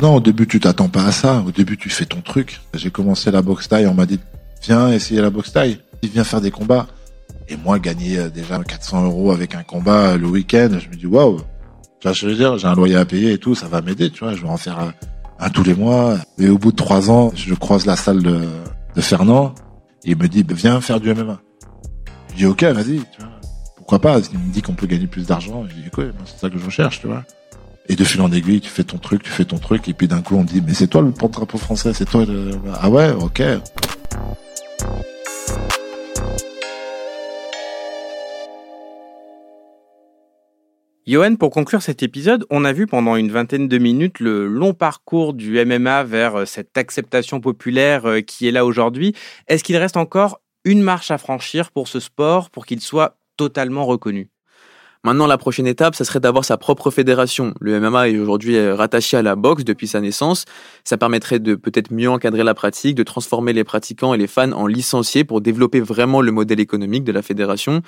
Non, 0.02 0.16
au 0.16 0.20
début, 0.20 0.46
tu 0.46 0.60
t'attends 0.60 0.90
pas 0.90 1.06
à 1.06 1.12
ça. 1.12 1.44
Au 1.48 1.52
début, 1.52 1.78
tu 1.78 1.90
fais 1.90 2.06
ton 2.06 2.22
truc. 2.22 2.62
J'ai 2.74 2.92
commencé 2.92 3.32
la 3.32 3.42
boxe 3.42 3.70
taille, 3.70 3.88
on 3.88 3.94
m'a 3.94 4.06
dit, 4.06 4.20
viens 4.62 4.92
essayer 4.92 5.22
la 5.22 5.30
boxe 5.30 5.54
taille. 5.54 5.80
Viens 6.04 6.24
faire 6.24 6.42
des 6.42 6.52
combats. 6.52 6.88
Et 7.48 7.58
moi, 7.58 7.80
gagner 7.80 8.18
euh, 8.18 8.30
déjà 8.30 8.62
400 8.64 9.06
euros 9.06 9.32
avec 9.32 9.56
un 9.56 9.64
combat 9.64 10.12
euh, 10.12 10.18
le 10.18 10.28
week-end, 10.28 10.70
je 10.80 10.90
me 10.90 10.96
dis, 10.96 11.06
waouh. 11.06 11.42
Je 12.04 12.28
veux 12.28 12.36
dire, 12.36 12.58
j'ai 12.58 12.68
un 12.68 12.76
loyer 12.76 12.96
à 12.96 13.06
payer 13.06 13.34
et 13.34 13.38
tout, 13.40 13.56
ça 13.56 13.68
va 13.68 13.82
m'aider, 13.82 14.12
tu 14.12 14.24
vois. 14.24 14.34
Je 14.36 14.42
vais 14.42 14.50
en 14.50 14.58
faire 14.58 14.94
un, 15.40 15.50
tous 15.50 15.64
les 15.64 15.74
mois. 15.74 16.18
Et 16.38 16.50
au 16.50 16.58
bout 16.58 16.72
de 16.72 16.76
trois 16.76 17.10
ans, 17.10 17.32
je 17.36 17.56
croise 17.56 17.86
la 17.86 17.96
salle 17.96 18.22
de, 18.22 18.42
Fernand. 18.98 19.56
Il 20.04 20.18
me 20.18 20.28
dit, 20.28 20.46
viens 20.48 20.82
faire 20.82 21.00
du 21.00 21.14
MMA. 21.14 21.40
Je 22.32 22.36
dis, 22.36 22.46
ok, 22.46 22.64
vas-y, 22.64 23.00
tu 23.00 23.20
vois. 23.20 23.30
Pourquoi 23.76 24.00
pas? 24.00 24.20
Il 24.32 24.40
me 24.40 24.52
dit 24.52 24.62
qu'on 24.62 24.74
peut 24.74 24.88
gagner 24.88 25.08
plus 25.08 25.28
d'argent. 25.28 25.66
Je 25.68 25.74
dis, 25.74 25.90
c'est 26.26 26.40
ça 26.40 26.50
que 26.50 26.58
je 26.58 26.66
recherche, 26.66 27.02
tu 27.02 27.08
vois. 27.08 27.24
Et 27.88 27.96
de 27.96 28.04
fil 28.04 28.22
en 28.22 28.32
aiguille, 28.32 28.62
tu 28.62 28.70
fais 28.70 28.84
ton 28.84 28.98
truc, 28.98 29.22
tu 29.22 29.30
fais 29.30 29.46
ton 29.46 29.60
truc, 29.60 29.88
et 29.88 29.94
puis 29.94 30.08
d'un 30.08 30.22
coup 30.22 30.36
on 30.36 30.44
dit 30.44 30.62
mais 30.66 30.74
c'est 30.74 30.88
toi 30.88 31.02
le 31.02 31.12
porte-drapeau 31.12 31.58
français, 31.58 31.94
c'est 31.94 32.06
toi 32.06 32.26
le... 32.26 32.52
Ah 32.74 32.90
ouais, 32.90 33.12
ok. 33.12 33.44
Johan, 41.08 41.36
pour 41.36 41.52
conclure 41.52 41.84
cet 41.84 42.02
épisode, 42.02 42.48
on 42.50 42.66
a 42.66 42.74
vu 42.74 42.88
pendant 42.88 43.16
une 43.16 43.30
vingtaine 43.30 43.68
de 43.68 43.78
minutes 43.78 44.20
le 44.20 44.48
long 44.48 44.74
parcours 44.74 45.36
du 45.36 45.64
MMA 45.64 46.04
vers 46.04 46.36
euh, 46.40 46.46
cette 46.46 46.76
acceptation 46.80 47.40
populaire 47.40 48.08
euh, 48.08 48.22
qui 48.22 48.48
est 48.48 48.52
là 48.52 48.66
aujourd'hui. 48.66 49.14
Est-ce 49.48 49.64
qu'il 49.64 49.78
reste 49.78 49.98
encore 49.98 50.42
une 50.64 50.82
marche 50.82 51.12
à 51.12 51.20
franchir 51.20 51.72
pour 51.72 51.88
ce 51.88 52.00
sport 52.00 52.50
pour 52.50 52.66
qu'il 52.66 52.82
soit 52.82 53.20
totalement 53.38 53.86
reconnu? 53.86 54.32
Maintenant, 55.06 55.28
la 55.28 55.38
prochaine 55.38 55.68
étape, 55.68 55.94
ça 55.94 56.04
serait 56.04 56.20
d'avoir 56.20 56.44
sa 56.46 56.58
propre 56.58 56.90
fédération. 56.90 57.54
Le 57.62 57.80
MMA 57.80 58.10
est 58.10 58.18
aujourd'hui 58.18 58.60
rattaché 58.72 59.16
à 59.16 59.22
la 59.22 59.36
boxe 59.36 59.64
depuis 59.64 59.86
sa 59.86 60.02
naissance. 60.02 60.46
Ça 60.84 60.98
permettrait 60.98 61.38
de 61.38 61.54
peut-être 61.54 61.94
mieux 61.94 62.10
encadrer 62.10 62.44
la 62.44 62.56
pratique, 62.56 62.96
de 62.96 63.04
transformer 63.04 63.54
les 63.54 63.64
pratiquants 63.64 64.16
et 64.16 64.18
les 64.18 64.26
fans 64.26 64.52
en 64.54 64.66
licenciés 64.66 65.24
pour 65.24 65.42
développer 65.42 65.80
vraiment 65.80 66.22
le 66.22 66.32
modèle 66.32 66.60
économique 66.60 67.04
de 67.04 67.12
la 67.12 67.22
fédération. 67.22 67.84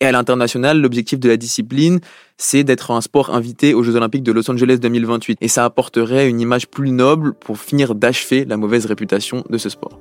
Et 0.00 0.06
à 0.06 0.12
l'international, 0.12 0.80
l'objectif 0.80 1.18
de 1.18 1.28
la 1.28 1.36
discipline, 1.36 1.98
c'est 2.36 2.62
d'être 2.62 2.92
un 2.92 3.00
sport 3.00 3.34
invité 3.34 3.74
aux 3.74 3.82
Jeux 3.82 3.96
Olympiques 3.96 4.22
de 4.22 4.30
Los 4.30 4.48
Angeles 4.48 4.78
2028. 4.80 5.38
Et 5.40 5.48
ça 5.48 5.64
apporterait 5.64 6.28
une 6.28 6.40
image 6.40 6.68
plus 6.68 6.92
noble 6.92 7.34
pour 7.34 7.58
finir 7.58 7.96
d'achever 7.96 8.44
la 8.44 8.56
mauvaise 8.56 8.86
réputation 8.86 9.42
de 9.50 9.58
ce 9.58 9.68
sport. 9.68 9.98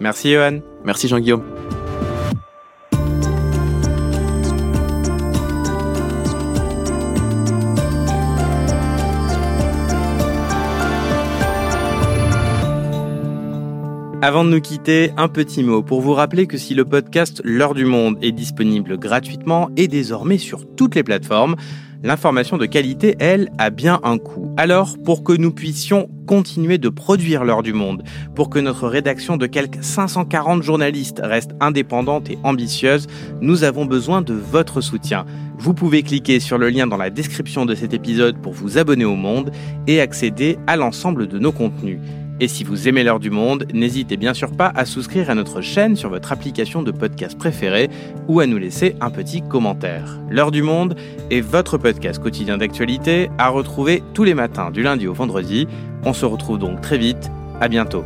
Merci 0.00 0.32
Johan. 0.32 0.60
Merci 0.82 1.08
Jean-Guillaume. 1.08 1.42
Avant 14.22 14.44
de 14.44 14.50
nous 14.50 14.60
quitter, 14.60 15.12
un 15.16 15.28
petit 15.28 15.62
mot 15.62 15.82
pour 15.82 16.02
vous 16.02 16.12
rappeler 16.12 16.46
que 16.46 16.58
si 16.58 16.74
le 16.74 16.84
podcast 16.84 17.40
L'heure 17.42 17.72
du 17.72 17.86
monde 17.86 18.18
est 18.20 18.32
disponible 18.32 18.98
gratuitement 18.98 19.70
et 19.78 19.88
désormais 19.88 20.36
sur 20.36 20.66
toutes 20.76 20.94
les 20.94 21.02
plateformes, 21.02 21.56
l'information 22.02 22.58
de 22.58 22.66
qualité, 22.66 23.16
elle, 23.18 23.50
a 23.56 23.70
bien 23.70 23.98
un 24.02 24.18
coût. 24.18 24.54
Alors, 24.58 24.98
pour 25.06 25.24
que 25.24 25.32
nous 25.32 25.52
puissions 25.52 26.10
continuer 26.26 26.76
de 26.76 26.90
produire 26.90 27.44
l'heure 27.44 27.62
du 27.62 27.72
monde, 27.72 28.02
pour 28.34 28.50
que 28.50 28.58
notre 28.58 28.88
rédaction 28.88 29.38
de 29.38 29.46
quelques 29.46 29.82
540 29.82 30.62
journalistes 30.62 31.22
reste 31.24 31.52
indépendante 31.58 32.28
et 32.28 32.38
ambitieuse, 32.42 33.06
nous 33.40 33.64
avons 33.64 33.86
besoin 33.86 34.20
de 34.20 34.34
votre 34.34 34.82
soutien. 34.82 35.24
Vous 35.58 35.72
pouvez 35.72 36.02
cliquer 36.02 36.40
sur 36.40 36.58
le 36.58 36.68
lien 36.68 36.86
dans 36.86 36.98
la 36.98 37.08
description 37.08 37.64
de 37.64 37.74
cet 37.74 37.94
épisode 37.94 38.36
pour 38.42 38.52
vous 38.52 38.76
abonner 38.76 39.06
au 39.06 39.16
monde 39.16 39.50
et 39.86 40.02
accéder 40.02 40.58
à 40.66 40.76
l'ensemble 40.76 41.26
de 41.26 41.38
nos 41.38 41.52
contenus. 41.52 42.00
Et 42.40 42.48
si 42.48 42.64
vous 42.64 42.88
aimez 42.88 43.04
l'heure 43.04 43.20
du 43.20 43.30
monde, 43.30 43.66
n'hésitez 43.74 44.16
bien 44.16 44.32
sûr 44.32 44.50
pas 44.50 44.72
à 44.74 44.86
souscrire 44.86 45.28
à 45.28 45.34
notre 45.34 45.60
chaîne 45.60 45.94
sur 45.94 46.08
votre 46.08 46.32
application 46.32 46.82
de 46.82 46.90
podcast 46.90 47.36
préférée 47.38 47.90
ou 48.28 48.40
à 48.40 48.46
nous 48.46 48.56
laisser 48.56 48.96
un 49.02 49.10
petit 49.10 49.42
commentaire. 49.42 50.18
L'heure 50.30 50.50
du 50.50 50.62
monde 50.62 50.96
est 51.30 51.42
votre 51.42 51.76
podcast 51.76 52.20
quotidien 52.20 52.56
d'actualité 52.56 53.30
à 53.36 53.48
retrouver 53.48 54.02
tous 54.14 54.24
les 54.24 54.34
matins 54.34 54.70
du 54.70 54.82
lundi 54.82 55.06
au 55.06 55.12
vendredi. 55.12 55.68
On 56.04 56.14
se 56.14 56.24
retrouve 56.24 56.58
donc 56.58 56.80
très 56.80 56.96
vite. 56.96 57.30
À 57.60 57.68
bientôt. 57.68 58.04